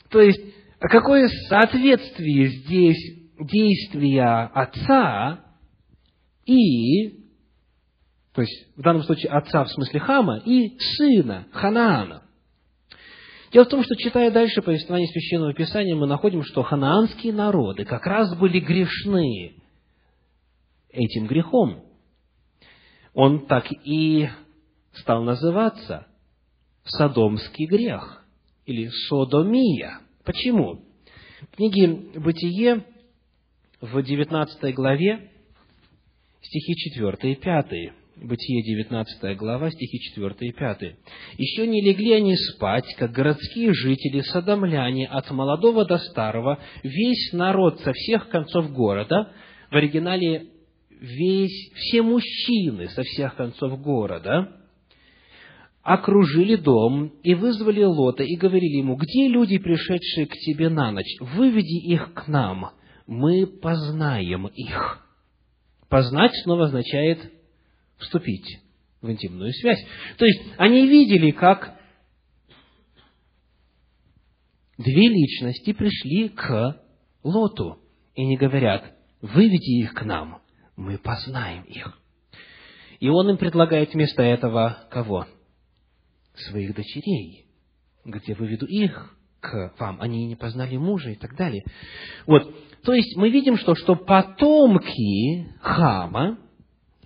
То 0.10 0.22
есть, 0.22 0.42
какое 0.80 1.28
соответствие 1.50 2.48
здесь 2.48 3.28
действия 3.40 4.50
отца 4.54 5.42
и, 6.46 7.26
то 8.34 8.42
есть, 8.42 8.78
в 8.78 8.82
данном 8.82 9.04
случае 9.04 9.32
отца 9.32 9.64
в 9.64 9.72
смысле 9.72 10.00
Хама, 10.00 10.38
и 10.46 10.78
сына 10.80 11.48
Ханаана. 11.52 12.25
Дело 13.56 13.64
в 13.64 13.70
том, 13.70 13.84
что, 13.86 13.96
читая 13.96 14.32
дальше 14.32 14.62
повествование 14.62 15.08
Священного 15.08 15.54
Писания, 15.54 15.96
мы 15.96 16.08
находим, 16.08 16.44
что 16.44 16.62
ханаанские 16.62 17.32
народы 17.32 17.86
как 17.86 18.06
раз 18.06 18.38
были 18.38 18.60
грешны 18.60 19.56
этим 20.90 21.26
грехом. 21.26 21.86
Он 23.14 23.46
так 23.46 23.72
и 23.72 24.28
стал 24.92 25.24
называться 25.24 26.06
Содомский 26.84 27.66
грех 27.66 28.26
или 28.66 28.90
Содомия– 29.08 30.02
Почему? 30.26 30.84
В 31.54 31.56
книге 31.56 32.20
«Бытие» 32.20 32.84
в 33.80 34.02
19 34.02 34.76
главе 34.76 35.32
стихи 36.42 36.76
4 36.76 37.32
и 37.32 37.36
5. 37.36 38.05
Бытие, 38.18 38.64
19 38.64 39.38
глава, 39.38 39.70
стихи 39.72 40.00
4 40.00 40.36
и 40.40 40.52
5. 40.52 40.82
«Еще 41.38 41.68
не 41.68 41.82
легли 41.82 42.14
они 42.14 42.36
спать, 42.36 42.86
как 42.98 43.12
городские 43.12 43.74
жители, 43.74 44.22
садомляне, 44.22 45.08
от 45.08 45.30
молодого 45.32 45.86
до 45.86 45.98
старого, 45.98 46.60
весь 46.84 47.34
народ 47.34 47.82
со 47.82 47.92
всех 47.94 48.30
концов 48.30 48.72
города». 48.72 49.32
В 49.70 49.76
оригинале 49.76 50.48
весь, 50.90 51.72
все 51.76 52.02
мужчины 52.02 52.88
со 52.90 53.04
всех 53.04 53.36
концов 53.36 53.82
города– 53.82 54.52
окружили 55.86 56.56
дом 56.56 57.14
и 57.22 57.36
вызвали 57.36 57.84
Лота 57.84 58.24
и 58.24 58.36
говорили 58.36 58.78
ему, 58.78 58.96
где 58.96 59.28
люди, 59.28 59.60
пришедшие 59.60 60.26
к 60.26 60.34
тебе 60.34 60.70
на 60.70 60.92
ночь? 60.92 61.16
Выведи 61.20 61.78
их 61.78 62.12
к 62.16 62.28
нам, 62.28 62.72
мы 63.06 63.46
познаем 63.46 64.48
их. 64.48 65.06
Познать 65.88 66.32
снова 66.44 66.66
означает 66.66 67.35
вступить 67.98 68.60
в 69.02 69.10
интимную 69.10 69.52
связь. 69.54 69.84
То 70.18 70.26
есть 70.26 70.42
они 70.58 70.88
видели, 70.88 71.32
как 71.32 71.80
две 74.78 75.10
личности 75.10 75.74
пришли 75.74 76.30
к 76.30 76.82
Лоту, 77.24 77.80
и 78.16 78.22
они 78.22 78.38
говорят, 78.38 78.94
выведи 79.22 79.82
их 79.82 79.94
к 79.94 80.04
нам, 80.04 80.42
мы 80.76 80.98
познаем 80.98 81.64
их. 81.64 81.98
И 83.00 83.10
он 83.10 83.30
им 83.30 83.38
предлагает 83.38 83.94
вместо 83.94 84.24
этого 84.24 84.88
кого? 84.90 85.28
своих 86.38 86.76
дочерей. 86.76 87.46
Говорит, 88.04 88.28
я 88.28 88.36
выведу 88.36 88.66
их 88.66 89.16
к 89.40 89.74
вам, 89.80 90.02
они 90.02 90.26
не 90.26 90.36
познали 90.36 90.78
мужа 90.78 91.12
и 91.12 91.16
так 91.16 91.36
далее. 91.36 91.64
Вот, 92.26 92.54
то 92.84 92.94
есть 92.94 93.16
мы 93.16 93.30
видим, 93.30 93.58
что, 93.58 93.76
что 93.76 93.96
потомки 93.96 95.54
Хама, 95.62 96.40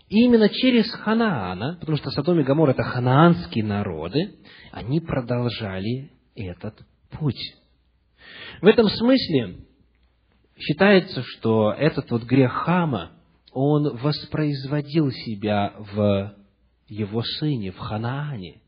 именно 0.09 0.49
через 0.49 0.91
Ханаана, 0.91 1.77
потому 1.79 1.97
что 1.97 2.09
Содом 2.09 2.39
и 2.39 2.43
Гамор– 2.43 2.69
это 2.71 2.83
ханаанские 2.83 3.63
народы, 3.63 4.35
они 4.71 4.99
продолжали 4.99 6.11
этот 6.35 6.79
путь. 7.11 7.55
В 8.61 8.67
этом 8.67 8.87
смысле 8.87 9.65
считается, 10.57 11.23
что 11.23 11.71
этот 11.71 12.09
вот 12.11 12.23
грех 12.23 12.51
Хама, 12.51 13.11
он 13.51 13.97
воспроизводил 13.97 15.11
себя 15.11 15.73
в 15.93 16.35
его 16.87 17.23
сыне, 17.23 17.71
в 17.71 17.77
Ханаане. 17.77 18.61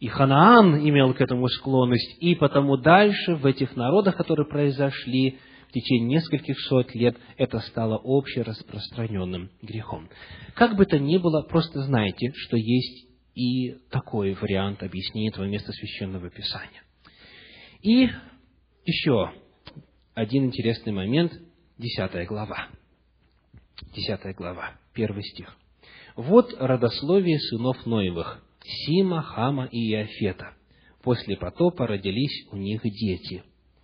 И 0.00 0.08
Ханаан 0.08 0.76
имел 0.88 1.14
к 1.14 1.20
этому 1.20 1.48
склонность, 1.48 2.16
и 2.20 2.34
потому 2.34 2.76
дальше 2.76 3.36
в 3.36 3.46
этих 3.46 3.76
народах, 3.76 4.16
которые 4.16 4.48
произошли 4.48 5.38
в 5.72 5.74
течение 5.74 6.20
нескольких 6.20 6.60
сот 6.60 6.94
лет, 6.94 7.16
это 7.38 7.58
стало 7.60 7.98
общераспространенным 8.04 9.50
грехом. 9.62 10.10
Как 10.54 10.76
бы 10.76 10.84
то 10.84 10.98
ни 10.98 11.16
было, 11.16 11.40
просто 11.40 11.80
знайте, 11.84 12.30
что 12.34 12.58
есть 12.58 13.06
и 13.34 13.78
такой 13.90 14.34
вариант 14.34 14.82
объяснения 14.82 15.30
этого 15.30 15.46
места 15.46 15.72
Священного 15.72 16.28
Писания. 16.28 16.82
И 17.80 18.10
еще 18.84 19.32
один 20.12 20.44
интересный 20.44 20.92
момент, 20.92 21.32
десятая 21.78 22.26
глава. 22.26 22.68
Десятая 23.96 24.34
глава, 24.34 24.78
первый 24.92 25.22
стих. 25.22 25.56
«Вот 26.16 26.54
родословие 26.58 27.38
сынов 27.40 27.86
Ноевых, 27.86 28.44
Сима, 28.62 29.22
Хама 29.22 29.70
и 29.72 29.90
Иофета. 29.90 30.54
После 31.02 31.38
потопа 31.38 31.86
родились 31.86 32.46
у 32.50 32.58
них 32.58 32.82
дети. 32.82 33.42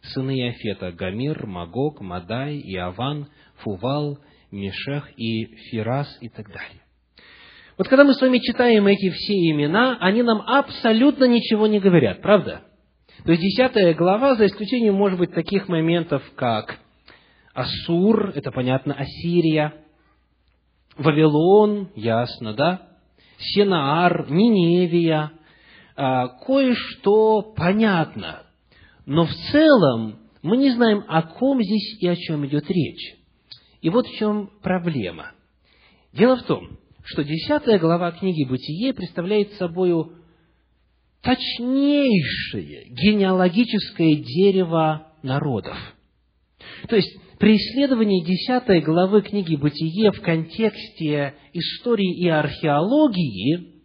Сыны 0.08 0.38
Иофета– 0.38 0.92
Гамир, 0.92 1.46
Магог, 1.46 2.00
Мадай, 2.00 2.60
Иаван, 2.60 3.28
Фувал, 3.58 4.18
Мешех 4.50 5.10
и 5.16 5.46
Фирас 5.70 6.18
и 6.20 6.28
так 6.28 6.46
далее. 6.48 6.82
Вот 7.76 7.86
когда 7.88 8.04
мы 8.04 8.14
с 8.14 8.20
вами 8.20 8.38
читаем 8.38 8.86
эти 8.86 9.10
все 9.10 9.34
имена, 9.50 9.98
они 10.00 10.22
нам 10.22 10.40
абсолютно 10.40 11.24
ничего 11.24 11.66
не 11.66 11.78
говорят, 11.78 12.22
правда? 12.22 12.62
То 13.24 13.32
есть 13.32 13.42
десятая 13.42 13.94
глава, 13.94 14.34
за 14.34 14.46
исключением, 14.46 14.94
может 14.94 15.18
быть, 15.18 15.32
таких 15.32 15.68
моментов, 15.68 16.22
как 16.34 16.78
Ассур, 17.54 18.30
это 18.34 18.50
понятно, 18.50 18.94
Ассирия, 18.94 19.74
Вавилон, 20.96 21.90
ясно, 21.94 22.54
да? 22.54 22.88
Сенаар, 23.38 24.30
Ниневия, 24.30 25.32
а, 25.96 26.28
кое-что 26.28 27.42
понятно. 27.56 28.42
Но 29.08 29.24
в 29.24 29.32
целом 29.50 30.18
мы 30.42 30.58
не 30.58 30.70
знаем, 30.70 31.02
о 31.08 31.22
ком 31.22 31.62
здесь 31.62 31.96
и 31.98 32.06
о 32.06 32.14
чем 32.14 32.46
идет 32.46 32.68
речь. 32.68 33.16
И 33.80 33.88
вот 33.88 34.06
в 34.06 34.14
чем 34.18 34.50
проблема. 34.62 35.32
Дело 36.12 36.36
в 36.36 36.42
том, 36.42 36.78
что 37.04 37.24
десятая 37.24 37.78
глава 37.78 38.12
книги 38.12 38.44
«Бытие» 38.44 38.92
представляет 38.92 39.54
собой 39.54 39.94
точнейшее 41.22 42.90
генеалогическое 42.90 44.16
дерево 44.16 45.10
народов. 45.22 45.78
То 46.86 46.96
есть, 46.96 47.16
при 47.38 47.56
исследовании 47.56 48.22
десятой 48.22 48.82
главы 48.82 49.22
книги 49.22 49.56
«Бытие» 49.56 50.12
в 50.12 50.20
контексте 50.20 51.34
истории 51.54 52.24
и 52.24 52.28
археологии 52.28 53.77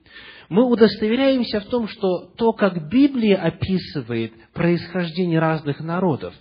мы 0.54 0.66
удостоверяемся 0.66 1.62
в 1.62 1.66
том, 1.66 1.88
что 1.88 2.28
то, 2.38 2.54
как 2.54 2.88
Библия 2.88 3.38
описывает 3.38 4.34
происхождение 4.54 5.40
разных 5.40 5.80
народов, 5.80 6.36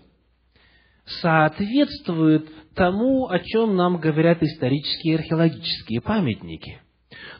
соответствует 1.22 2.46
тому, 2.74 3.28
о 3.28 3.38
чем 3.38 3.74
нам 3.74 3.96
говорят 3.96 4.42
исторические 4.42 5.14
и 5.14 5.16
археологические 5.16 6.02
памятники. 6.02 6.82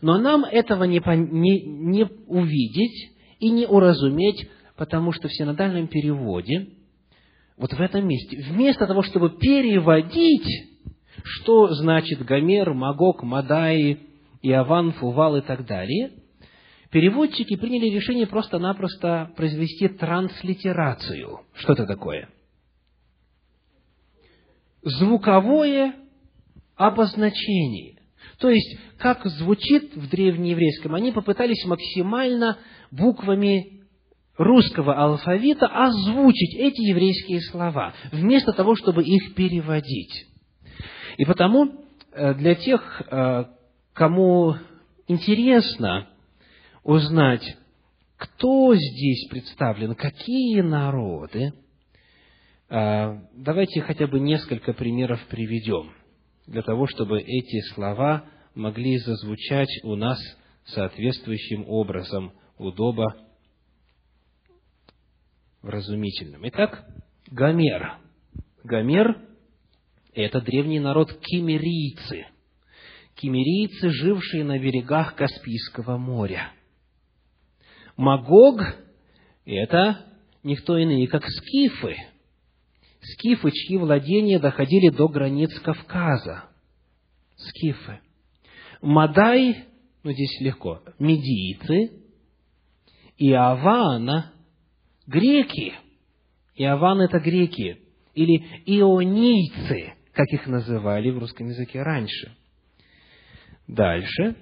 Но 0.00 0.16
нам 0.16 0.46
этого 0.46 0.84
не, 0.84 1.02
не, 1.04 1.60
не 1.62 2.06
увидеть 2.26 3.12
и 3.38 3.50
не 3.50 3.66
уразуметь, 3.66 4.48
потому 4.74 5.12
что 5.12 5.28
в 5.28 5.34
синодальном 5.34 5.88
переводе, 5.88 6.68
вот 7.58 7.74
в 7.74 7.80
этом 7.82 8.08
месте, 8.08 8.42
вместо 8.48 8.86
того, 8.86 9.02
чтобы 9.02 9.36
переводить, 9.36 10.70
что 11.22 11.68
значит 11.74 12.24
Гомер, 12.24 12.72
Магог, 12.72 13.22
Мадай, 13.24 13.98
Иован, 14.40 14.92
Фувал 14.92 15.36
и 15.36 15.42
так 15.42 15.66
далее, 15.66 16.12
переводчики 16.92 17.56
приняли 17.56 17.86
решение 17.86 18.28
просто-напросто 18.28 19.32
произвести 19.36 19.88
транслитерацию. 19.88 21.40
Что 21.54 21.72
это 21.72 21.86
такое? 21.86 22.28
звуковое 24.82 25.94
обозначение. 26.76 27.98
То 28.38 28.50
есть, 28.50 28.76
как 28.98 29.24
звучит 29.24 29.94
в 29.94 30.08
древнееврейском, 30.08 30.94
они 30.94 31.12
попытались 31.12 31.64
максимально 31.64 32.58
буквами 32.90 33.82
русского 34.36 34.94
алфавита 34.94 35.66
озвучить 35.66 36.56
эти 36.56 36.80
еврейские 36.80 37.40
слова, 37.42 37.94
вместо 38.10 38.52
того, 38.52 38.74
чтобы 38.74 39.04
их 39.04 39.34
переводить. 39.34 40.26
И 41.18 41.24
потому 41.24 41.70
э, 42.12 42.34
для 42.34 42.54
тех, 42.54 43.02
э, 43.10 43.44
кому 43.92 44.56
интересно 45.06 46.08
узнать, 46.82 47.56
кто 48.16 48.74
здесь 48.74 49.28
представлен, 49.28 49.94
какие 49.94 50.60
народы, 50.60 51.52
а, 52.68 53.22
давайте 53.34 53.82
хотя 53.82 54.06
бы 54.06 54.20
несколько 54.20 54.72
примеров 54.72 55.20
приведем, 55.28 55.92
для 56.46 56.62
того, 56.62 56.86
чтобы 56.86 57.20
эти 57.20 57.60
слова 57.74 58.24
могли 58.54 58.98
зазвучать 58.98 59.68
у 59.82 59.94
нас 59.94 60.18
соответствующим 60.64 61.64
образом, 61.68 62.32
удобо 62.58 63.16
вразумительным. 65.62 66.42
Итак, 66.48 66.84
Гомер. 67.30 67.98
Гомер– 68.64 69.20
это 70.14 70.40
древний 70.40 70.80
народ 70.80 71.12
кимерийцы. 71.20 72.26
Кимерийцы, 73.16 73.90
жившие 73.90 74.44
на 74.44 74.58
берегах 74.58 75.14
Каспийского 75.16 75.96
моря. 75.96 76.52
Магог– 78.02 78.60
это 79.44 80.06
никто 80.42 80.76
иные, 80.76 81.06
как 81.06 81.24
скифы– 81.24 81.94
скифы, 83.00 83.50
чьи 83.50 83.76
владения 83.76 84.38
доходили 84.38 84.88
до 84.90 85.08
границ 85.08 85.50
Кавказа. 85.60 86.44
Скифы. 87.36 88.00
Мадай, 88.80 89.64
ну 90.02 90.12
здесь 90.12 90.40
легко, 90.40 90.82
медийцы, 90.98 92.00
и 93.18 93.32
Авана, 93.32 94.32
греки. 95.06 95.74
И 96.56 96.64
Аван 96.64 97.00
это 97.02 97.18
греки, 97.20 97.78
или 98.14 98.62
ионийцы, 98.66 99.94
как 100.12 100.26
их 100.32 100.46
называли 100.46 101.10
в 101.10 101.18
русском 101.18 101.48
языке 101.48 101.82
раньше. 101.82 102.36
Дальше. 103.68 104.36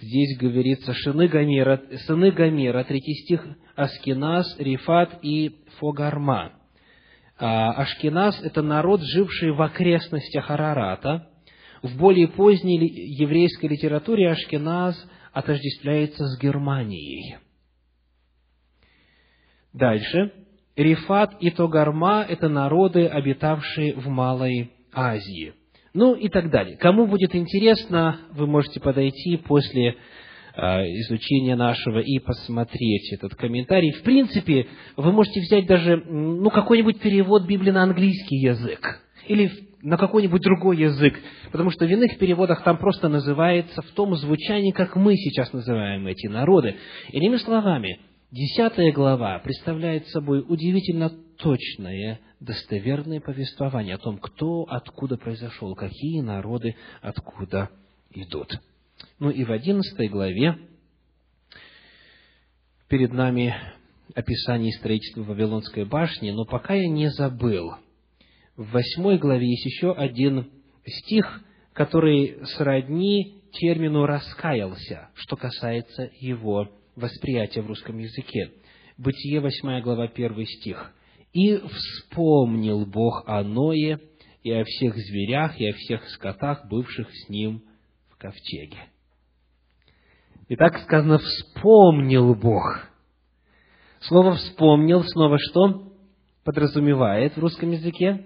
Здесь 0.00 0.38
говорится 0.38 0.92
сыны 0.94 1.26
Гомера, 1.26 1.82
сыны 2.06 2.30
Гомера, 2.30 2.84
третий 2.84 3.14
стих, 3.14 3.44
Аскинас, 3.74 4.56
Рифат 4.58 5.18
и 5.22 5.56
Фогарма. 5.78 6.52
А, 7.36 7.72
Ашкеназ– 7.72 8.40
это 8.42 8.62
народ, 8.62 9.00
живший 9.02 9.52
в 9.52 9.62
окрестностях 9.62 10.50
Арарата. 10.50 11.28
В 11.82 11.96
более 11.96 12.28
поздней 12.28 12.78
еврейской 12.78 13.66
литературе 13.66 14.30
Ашкеназ 14.30 14.96
отождествляется 15.32 16.26
с 16.26 16.40
Германией. 16.40 17.36
Дальше. 19.72 20.32
Рифат 20.76 21.36
и 21.40 21.50
Тогарма– 21.50 22.24
это 22.28 22.48
народы, 22.48 23.06
обитавшие 23.06 23.94
в 23.94 24.06
Малой 24.06 24.72
Азии. 24.92 25.54
Ну 25.98 26.14
и 26.14 26.28
так 26.28 26.50
далее. 26.50 26.76
Кому 26.76 27.06
будет 27.06 27.34
интересно, 27.34 28.18
вы 28.30 28.46
можете 28.46 28.80
подойти 28.80 29.36
после 29.36 29.96
Э, 30.60 30.82
изучения 31.02 31.54
нашего 31.54 32.00
и 32.00 32.18
посмотреть 32.18 33.12
этот 33.12 33.36
комментарий. 33.36 33.92
В 33.92 34.02
принципе, 34.02 34.66
вы 34.96 35.12
можете 35.12 35.40
взять 35.40 35.66
даже 35.66 36.02
ну, 36.04 36.50
какой-нибудь 36.50 36.98
перевод 36.98 37.46
Библии 37.46 37.70
на 37.70 37.84
английский 37.84 38.38
язык 38.38 39.00
или 39.28 39.52
на 39.82 39.96
какой-нибудь 39.96 40.42
другой 40.42 40.78
язык, 40.78 41.14
потому 41.52 41.70
что 41.70 41.86
в 41.86 41.88
иных 41.88 42.18
переводах 42.18 42.64
там 42.64 42.76
просто 42.78 43.08
называется 43.08 43.82
в 43.82 43.90
том 43.92 44.16
звучании, 44.16 44.72
как 44.72 44.96
мы 44.96 45.14
сейчас 45.14 45.52
называем 45.52 46.08
эти 46.08 46.26
народы. 46.26 46.74
Иными 47.12 47.36
словами, 47.36 48.00
десятая 48.32 48.90
глава 48.90 49.38
представляет 49.38 50.08
собой 50.08 50.44
удивительно 50.44 51.12
точное, 51.38 52.20
достоверное 52.40 53.20
повествование 53.20 53.94
о 53.94 53.98
том, 53.98 54.18
кто 54.18 54.64
откуда 54.68 55.16
произошел, 55.16 55.74
какие 55.74 56.20
народы 56.20 56.76
откуда 57.00 57.70
идут. 58.10 58.60
Ну 59.18 59.30
и 59.30 59.44
в 59.44 59.52
одиннадцатой 59.52 60.08
главе 60.08 60.58
перед 62.88 63.12
нами 63.12 63.54
описание 64.14 64.72
строительства 64.72 65.22
Вавилонской 65.22 65.84
башни, 65.84 66.30
но 66.30 66.44
пока 66.44 66.74
я 66.74 66.88
не 66.88 67.10
забыл, 67.10 67.74
в 68.56 68.72
восьмой 68.72 69.18
главе 69.18 69.48
есть 69.48 69.64
еще 69.64 69.92
один 69.92 70.50
стих, 70.84 71.42
который 71.72 72.44
сродни 72.56 73.42
термину 73.52 74.06
«раскаялся», 74.06 75.10
что 75.14 75.36
касается 75.36 76.10
его 76.18 76.68
восприятия 76.96 77.62
в 77.62 77.68
русском 77.68 77.98
языке. 77.98 78.52
Бытие, 78.96 79.40
восьмая 79.40 79.80
глава, 79.80 80.08
первый 80.08 80.46
стих. 80.46 80.92
«И 81.32 81.56
вспомнил 81.56 82.86
Бог 82.86 83.24
о 83.26 83.42
Ное 83.42 84.00
и 84.42 84.52
о 84.52 84.64
всех 84.64 84.96
зверях, 84.96 85.60
и 85.60 85.68
о 85.68 85.74
всех 85.74 86.08
скотах, 86.10 86.66
бывших 86.68 87.08
с 87.10 87.28
ним 87.28 87.62
в 88.10 88.16
ковчеге». 88.16 88.78
И 90.48 90.56
так 90.56 90.78
сказано, 90.78 91.18
вспомнил 91.18 92.34
Бог. 92.34 92.88
Слово 94.00 94.32
«вспомнил» 94.32 95.04
снова 95.04 95.38
что 95.38 95.92
подразумевает 96.44 97.36
в 97.36 97.40
русском 97.40 97.70
языке? 97.72 98.24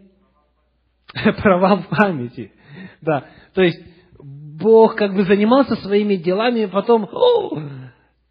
Провал 1.43 1.79
в 1.79 1.89
памяти. 1.89 2.53
Да, 3.01 3.27
то 3.55 3.63
есть 3.63 3.81
Бог 4.23 4.95
как 4.95 5.15
бы 5.15 5.25
занимался 5.25 5.75
своими 5.77 6.17
делами, 6.17 6.61
и 6.61 6.67
потом, 6.67 7.09
О, 7.11 7.59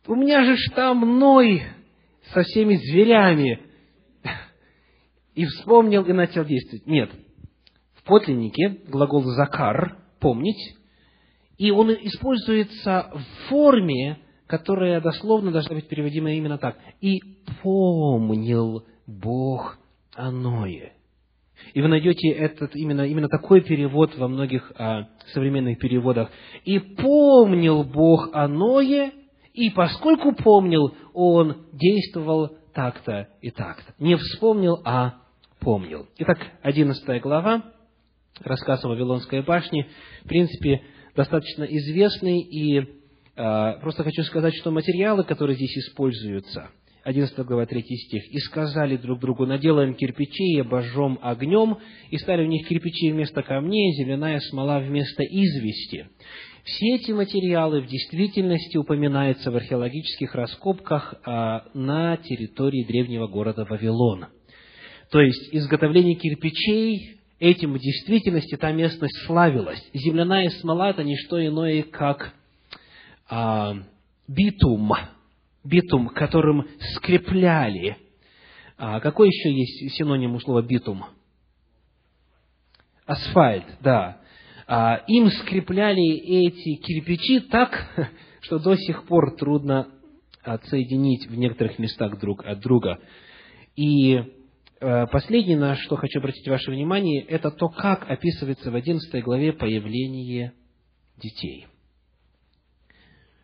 у 0.07 0.15
меня 0.15 0.45
же 0.45 0.55
ж 0.55 0.71
там 0.73 1.19
Ной 1.19 1.63
со 2.33 2.43
всеми 2.43 2.75
зверями. 2.75 3.59
И 5.33 5.45
вспомнил 5.45 6.03
и 6.03 6.13
начал 6.13 6.45
действовать. 6.45 6.85
Нет. 6.85 7.09
В 7.95 8.03
подлиннике 8.03 8.81
глагол 8.87 9.23
«закар»– 9.23 9.97
«помнить», 10.19 10.77
и 11.57 11.69
он 11.69 11.91
используется 11.91 13.11
в 13.13 13.49
форме, 13.49 14.17
которая 14.47 14.99
дословно 14.99 15.51
должна 15.51 15.75
быть 15.75 15.87
переводима 15.87 16.31
именно 16.33 16.57
так. 16.57 16.77
«И 17.01 17.19
помнил 17.61 18.83
Бог 19.05 19.77
о 20.15 20.31
Ное». 20.31 20.93
И 21.75 21.81
вы 21.81 21.87
найдете 21.87 22.29
этот, 22.29 22.75
именно, 22.75 23.05
именно 23.05 23.29
такой 23.29 23.61
перевод 23.61 24.17
во 24.17 24.27
многих 24.27 24.71
а, 24.75 25.09
современных 25.33 25.77
переводах. 25.77 26.31
«И 26.65 26.79
помнил 26.79 27.83
Бог 27.83 28.29
о 28.33 28.47
Ное, 28.47 29.11
и 29.53 29.69
поскольку 29.69 30.33
помнил, 30.33 30.95
он 31.13 31.67
действовал 31.73 32.57
так-то 32.73 33.29
и 33.41 33.51
так-то. 33.51 33.93
Не 33.99 34.15
вспомнил, 34.15 34.81
а 34.85 35.20
помнил». 35.61 36.07
Итак, 36.17 36.39
одиннадцатая 36.61 37.21
глава, 37.21 37.63
рассказ 38.43 38.83
о 38.83 38.89
Вавилонской 38.89 39.41
башне, 39.41 39.87
в 40.25 40.27
принципе, 40.27 40.81
достаточно 41.15 41.63
известный, 41.63 42.41
и 42.41 42.79
э, 42.79 43.79
просто 43.81 44.03
хочу 44.03 44.23
сказать, 44.23 44.53
что 44.55 44.71
материалы, 44.71 45.23
которые 45.23 45.55
здесь 45.55 45.77
используются, 45.77 46.69
11 47.03 47.37
глава, 47.45 47.65
3 47.65 47.81
стих, 47.81 48.31
«И 48.31 48.37
сказали 48.39 48.97
друг 48.97 49.19
другу, 49.19 49.45
наделаем 49.45 49.95
кирпичей 49.95 50.57
и 50.57 50.61
обожжем 50.61 51.17
огнем, 51.21 51.77
и 52.09 52.17
стали 52.17 52.43
у 52.43 52.47
них 52.47 52.67
кирпичи 52.67 53.11
вместо 53.11 53.41
камней, 53.41 53.93
зеленая 53.93 54.39
смола 54.39 54.79
вместо 54.79 55.23
извести». 55.23 56.07
Все 56.63 56.95
эти 56.95 57.11
материалы 57.11 57.81
в 57.81 57.87
действительности 57.87 58.77
упоминаются 58.77 59.49
в 59.49 59.55
археологических 59.55 60.35
раскопках 60.35 61.15
а, 61.25 61.65
на 61.73 62.17
территории 62.17 62.83
древнего 62.83 63.25
города 63.27 63.65
Вавилона. 63.65 64.29
То 65.11 65.19
есть 65.19 65.53
изготовление 65.53 66.15
кирпичей 66.15 67.19
этим 67.37 67.73
в 67.73 67.79
действительности 67.79 68.55
та 68.55 68.71
местность 68.71 69.25
славилась. 69.25 69.83
Земляная 69.93 70.49
смола– 70.61 70.89
это 70.91 71.03
не 71.03 71.17
что 71.17 71.45
иное, 71.45 71.83
как 71.83 72.33
а, 73.29 73.75
битум, 74.29 74.93
битум, 75.65 76.07
которым 76.07 76.65
скрепляли. 76.95 77.97
А 78.77 79.01
какой 79.01 79.27
еще 79.27 79.53
есть 79.53 79.97
синоним 79.97 80.35
у 80.35 80.39
слова 80.39 80.61
битум? 80.61 81.03
Асфальт, 83.05 83.65
да. 83.81 84.21
А, 84.65 85.03
им 85.07 85.29
скрепляли 85.29 86.19
эти 86.19 86.75
кирпичи 86.75 87.41
так, 87.41 87.85
что 88.39 88.59
до 88.59 88.77
сих 88.77 89.03
пор 89.07 89.35
трудно 89.35 89.89
отсоединить 90.41 91.27
в 91.27 91.35
некоторых 91.37 91.79
местах 91.79 92.17
друг 92.17 92.45
от 92.45 92.61
друга. 92.61 92.99
И 93.75 94.23
последнее, 94.81 95.57
на 95.57 95.75
что 95.75 95.95
хочу 95.95 96.19
обратить 96.19 96.47
ваше 96.47 96.71
внимание, 96.71 97.23
это 97.23 97.51
то, 97.51 97.69
как 97.69 98.09
описывается 98.09 98.71
в 98.71 98.75
11 98.75 99.23
главе 99.23 99.53
появление 99.53 100.53
детей. 101.17 101.67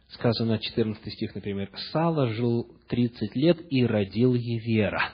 Сказано 0.10 0.58
14 0.58 1.14
стих, 1.14 1.36
например, 1.36 1.70
«Сала 1.92 2.28
жил 2.34 2.68
30 2.88 3.36
лет 3.36 3.58
и 3.70 3.86
родил 3.86 4.34
Евера». 4.34 5.12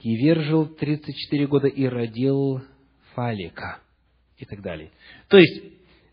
Евер 0.00 0.40
жил 0.42 0.66
34 0.66 1.46
года 1.46 1.68
и 1.68 1.86
родил 1.86 2.60
Фалика 3.14 3.78
и 4.36 4.44
так 4.44 4.60
далее. 4.60 4.90
То 5.28 5.38
есть, 5.38 5.62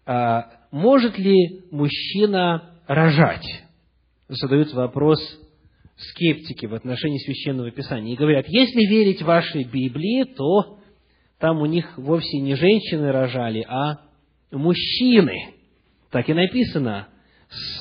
а, 0.06 0.60
может 0.72 1.18
ли 1.18 1.66
мужчина 1.72 2.80
рожать? 2.88 3.66
Задают 4.28 4.72
вопрос 4.74 5.20
скептики 6.00 6.66
в 6.66 6.74
отношении 6.74 7.18
Священного 7.20 7.72
Писания 7.72 8.14
и 8.14 8.18
говорят, 8.18 8.46
если 8.48 8.86
верить 8.86 9.22
вашей 9.22 9.64
Библии, 9.66 10.24
то 10.24 10.80
там 11.40 11.62
у 11.62 11.66
них 11.66 11.98
вовсе 11.98 12.40
не 12.40 12.56
женщины 12.56 13.12
рожали, 13.12 13.66
а 13.68 14.02
мужчины. 14.52 15.54
Так 16.12 16.30
и 16.30 16.34
написано. 16.34 17.10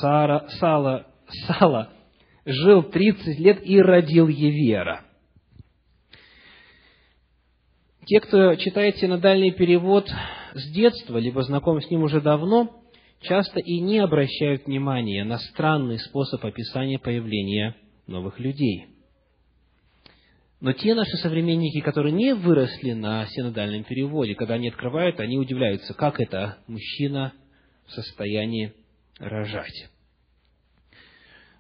Сара, 0.01 0.49
Сала, 0.59 1.07
Сала 1.47 1.93
жил 2.45 2.83
30 2.83 3.39
лет 3.39 3.61
и 3.63 3.81
родил 3.81 4.29
Евера. 4.29 5.05
Те, 8.07 8.21
кто 8.21 8.55
читает 8.55 8.97
синодальный 8.97 9.51
перевод 9.51 10.09
с 10.55 10.71
детства, 10.73 11.19
либо 11.19 11.43
знаком 11.43 11.81
с 11.83 11.91
ним 11.91 12.05
уже 12.05 12.23
давно, 12.23 12.83
часто 13.21 13.61
и 13.61 13.81
не 13.81 13.99
обращают 13.99 14.67
внимания 14.67 15.25
на 15.25 15.39
странный 15.39 15.99
способ 15.99 16.43
описания 16.45 16.99
появления 16.99 17.77
новых 18.09 18.41
людей. 18.41 18.87
Но 20.61 20.73
те 20.73 20.95
наши 20.95 21.17
современники, 21.19 21.81
которые 21.81 22.13
не 22.13 22.35
выросли 22.35 22.93
на 22.93 23.27
синодальном 23.27 23.85
переводе, 23.85 24.35
когда 24.35 24.55
они 24.55 24.69
открывают, 24.69 25.21
они 25.21 25.39
удивляются, 25.39 25.95
как 25.95 26.19
это 26.19 26.59
мужчина 26.67 27.33
в 27.87 27.93
состоянии 27.93 28.75
рожать. 29.19 29.89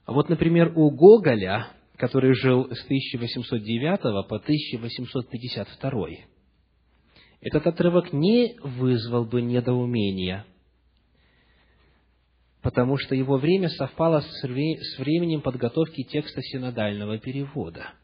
А 0.04 0.12
вот, 0.12 0.28
например, 0.28 0.72
у 0.74 0.90
Гоголя, 0.90 1.68
который 1.96 2.34
жил 2.34 2.70
с 2.72 2.84
1809 2.84 4.28
по 4.28 4.36
1852, 4.36 6.08
этот 7.40 7.66
отрывок 7.68 8.12
не 8.12 8.56
вызвал 8.62 9.24
бы 9.24 9.42
недоумения– 9.42 10.44
потому 12.68 12.98
что 12.98 13.14
его 13.14 13.38
время 13.38 13.70
совпало 13.70 14.20
с 14.20 14.42
временем 14.98 15.40
подготовки 15.40 16.02
текста 16.02 16.42
синодального 16.42 17.16
перевода. 17.16 17.94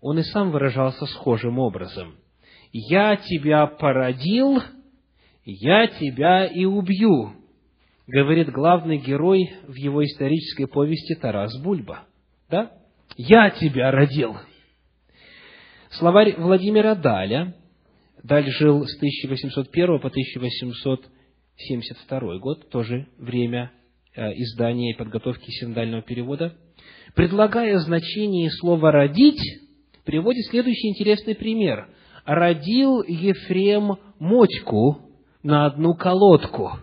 Он 0.00 0.18
и 0.18 0.24
сам 0.24 0.50
выражался 0.50 1.06
схожим 1.06 1.60
образом. 1.60 2.16
«Я 2.72 3.14
тебя 3.14 3.68
породил, 3.68 4.60
я 5.44 5.86
тебя 5.86 6.46
и 6.46 6.64
убью», 6.64 7.36
говорит 8.08 8.50
главный 8.50 8.98
герой 8.98 9.54
в 9.68 9.76
его 9.76 10.04
исторической 10.04 10.66
повести 10.66 11.14
Тарас 11.14 11.56
Бульба. 11.62 12.08
Да? 12.50 12.72
«Я 13.16 13.50
тебя 13.50 13.92
родил». 13.92 14.36
Словарь 15.90 16.34
Владимира 16.38 16.96
Даля, 16.96 17.54
Даль 18.20 18.50
жил 18.50 18.84
с 18.84 18.96
1801 18.96 20.00
по 20.00 20.08
1800 20.08 21.06
72 21.56 22.38
год, 22.38 22.68
тоже 22.70 23.06
время 23.18 23.72
э, 24.14 24.32
издания 24.34 24.92
и 24.92 24.96
подготовки 24.96 25.50
синодального 25.50 26.02
перевода, 26.02 26.54
предлагая 27.14 27.78
значение 27.78 28.50
слова 28.50 28.90
«родить», 28.90 29.42
приводит 30.04 30.46
следующий 30.46 30.88
интересный 30.88 31.34
пример. 31.34 31.88
«Родил 32.24 33.02
Ефрем 33.02 33.98
мочку 34.18 35.00
на 35.42 35.66
одну 35.66 35.94
колодку». 35.94 36.78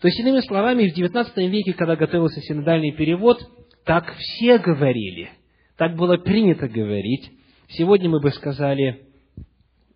То 0.00 0.08
есть, 0.08 0.20
иными 0.20 0.40
словами, 0.40 0.88
в 0.88 0.96
XIX 0.96 1.48
веке, 1.48 1.72
когда 1.72 1.96
готовился 1.96 2.40
синодальный 2.40 2.92
перевод, 2.92 3.38
так 3.84 4.14
все 4.16 4.58
говорили, 4.58 5.30
так 5.76 5.96
было 5.96 6.16
принято 6.16 6.68
говорить. 6.68 7.30
Сегодня 7.68 8.08
мы 8.08 8.20
бы 8.20 8.30
сказали, 8.30 9.06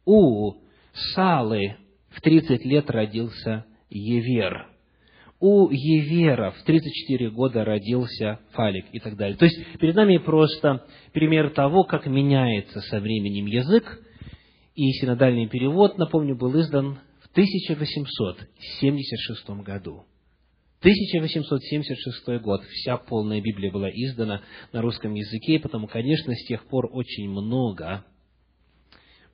у 0.05 0.55
Салы 1.15 1.77
в 2.09 2.21
30 2.21 2.65
лет 2.65 2.91
родился 2.91 3.65
Евер. 3.91 4.67
У 5.41 5.69
Евера 5.71 6.53
в 6.53 6.63
34 6.65 7.31
года 7.31 7.65
родился 7.65 8.41
Фалик 8.53 8.87
и 8.93 9.01
так 9.01 9.17
далее. 9.17 9.37
То 9.37 9.47
есть, 9.47 9.79
перед 9.79 9.95
нами 9.95 10.19
просто 10.19 10.85
пример 11.13 11.51
того, 11.51 11.85
как 11.85 12.07
меняется 12.07 12.81
со 12.81 13.01
временем 13.01 13.47
язык, 13.47 14.03
и 14.75 14.91
синодальный 14.93 15.49
перевод, 15.49 15.97
напомню, 15.99 16.37
был 16.37 16.59
издан 16.61 16.99
в 17.21 17.31
1876 17.33 19.49
году. 19.63 20.05
1876 20.81 22.43
год, 22.43 22.65
вся 22.65 22.97
полная 22.97 23.41
Библия 23.43 23.71
была 23.71 23.91
издана 23.91 24.43
на 24.73 24.81
русском 24.81 25.13
языке, 25.13 25.59
потому, 25.59 25.87
конечно, 25.87 26.35
с 26.35 26.47
тех 26.47 26.67
пор 26.69 26.89
очень 26.91 27.29
много 27.29 28.07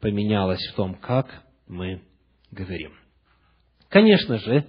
поменялось 0.01 0.67
в 0.73 0.75
том, 0.75 0.95
как 0.95 1.45
мы 1.69 2.03
говорим. 2.51 3.06
Конечно 3.89 4.39
же, 4.39 4.67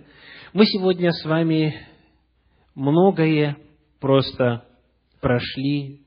мы 0.54 0.66
сегодня 0.66 1.12
с 1.12 1.26
вами 1.26 1.88
многое 2.76 3.58
просто 4.00 4.66
прошли, 5.22 6.02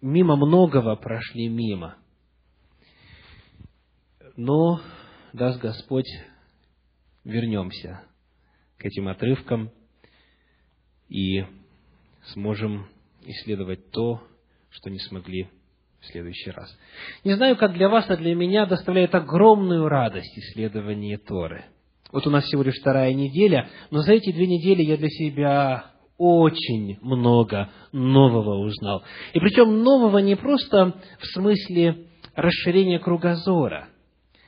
мимо 0.00 0.36
многого 0.36 0.94
прошли 0.96 1.48
мимо. 1.48 1.96
Но, 4.36 4.80
даст 5.32 5.60
Господь, 5.60 6.08
вернемся 7.24 8.02
к 8.76 8.84
этим 8.84 9.08
отрывкам 9.08 9.72
и 11.08 11.44
сможем 12.34 12.88
исследовать 13.22 13.90
то, 13.90 14.22
что 14.70 14.90
не 14.90 14.98
смогли 14.98 15.48
в 16.00 16.06
следующий 16.06 16.50
раз. 16.50 16.76
Не 17.24 17.34
знаю, 17.34 17.56
как 17.56 17.72
для 17.74 17.88
вас, 17.88 18.08
а 18.08 18.16
для 18.16 18.34
меня 18.34 18.66
доставляет 18.66 19.14
огромную 19.14 19.88
радость 19.88 20.36
исследование 20.38 21.18
Торы. 21.18 21.64
Вот 22.12 22.26
у 22.26 22.30
нас 22.30 22.44
всего 22.44 22.62
лишь 22.62 22.78
вторая 22.80 23.12
неделя, 23.12 23.68
но 23.90 24.00
за 24.00 24.12
эти 24.12 24.32
две 24.32 24.46
недели 24.46 24.82
я 24.82 24.96
для 24.96 25.08
себя 25.08 25.90
очень 26.18 26.98
много 27.02 27.70
нового 27.92 28.64
узнал. 28.64 29.02
И 29.34 29.40
причем 29.40 29.82
нового 29.82 30.18
не 30.18 30.36
просто 30.36 30.94
в 31.18 31.26
смысле 31.26 32.06
расширения 32.34 32.98
кругозора, 32.98 33.88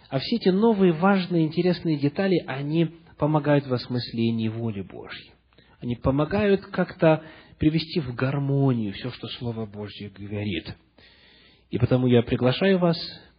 а 0.09 0.19
все 0.19 0.37
эти 0.37 0.49
новые 0.49 0.93
важные, 0.93 1.45
интересные 1.45 1.99
детали, 1.99 2.43
они 2.47 2.91
помогают 3.19 3.67
в 3.67 3.75
осмыслении 3.75 4.49
воли 4.49 4.81
Божьей. 4.81 5.33
Они 5.81 5.97
помогают 5.97 6.63
как-то 6.67 7.23
привести 7.59 8.01
в 8.01 8.15
гармонию 8.15 8.93
все, 8.95 9.11
что 9.11 9.27
Слово 9.29 9.67
Божье 9.67 10.11
говорит. 10.11 10.75
И 11.71 11.79
потому 11.79 12.07
я 12.07 12.23
приглашаю 12.23 12.79
вас, 12.79 12.97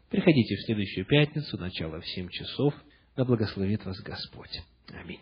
приходите 0.10 0.56
в 0.56 0.66
следующую 0.66 1.06
пятницу, 1.06 1.58
начало 1.58 2.00
в 2.00 2.08
семь 2.08 2.30
часов, 2.30 2.74
да 3.16 3.26
благословит 3.26 3.86
вас 3.86 4.00
Господь. 4.02 4.62
Аминь. 4.94 5.22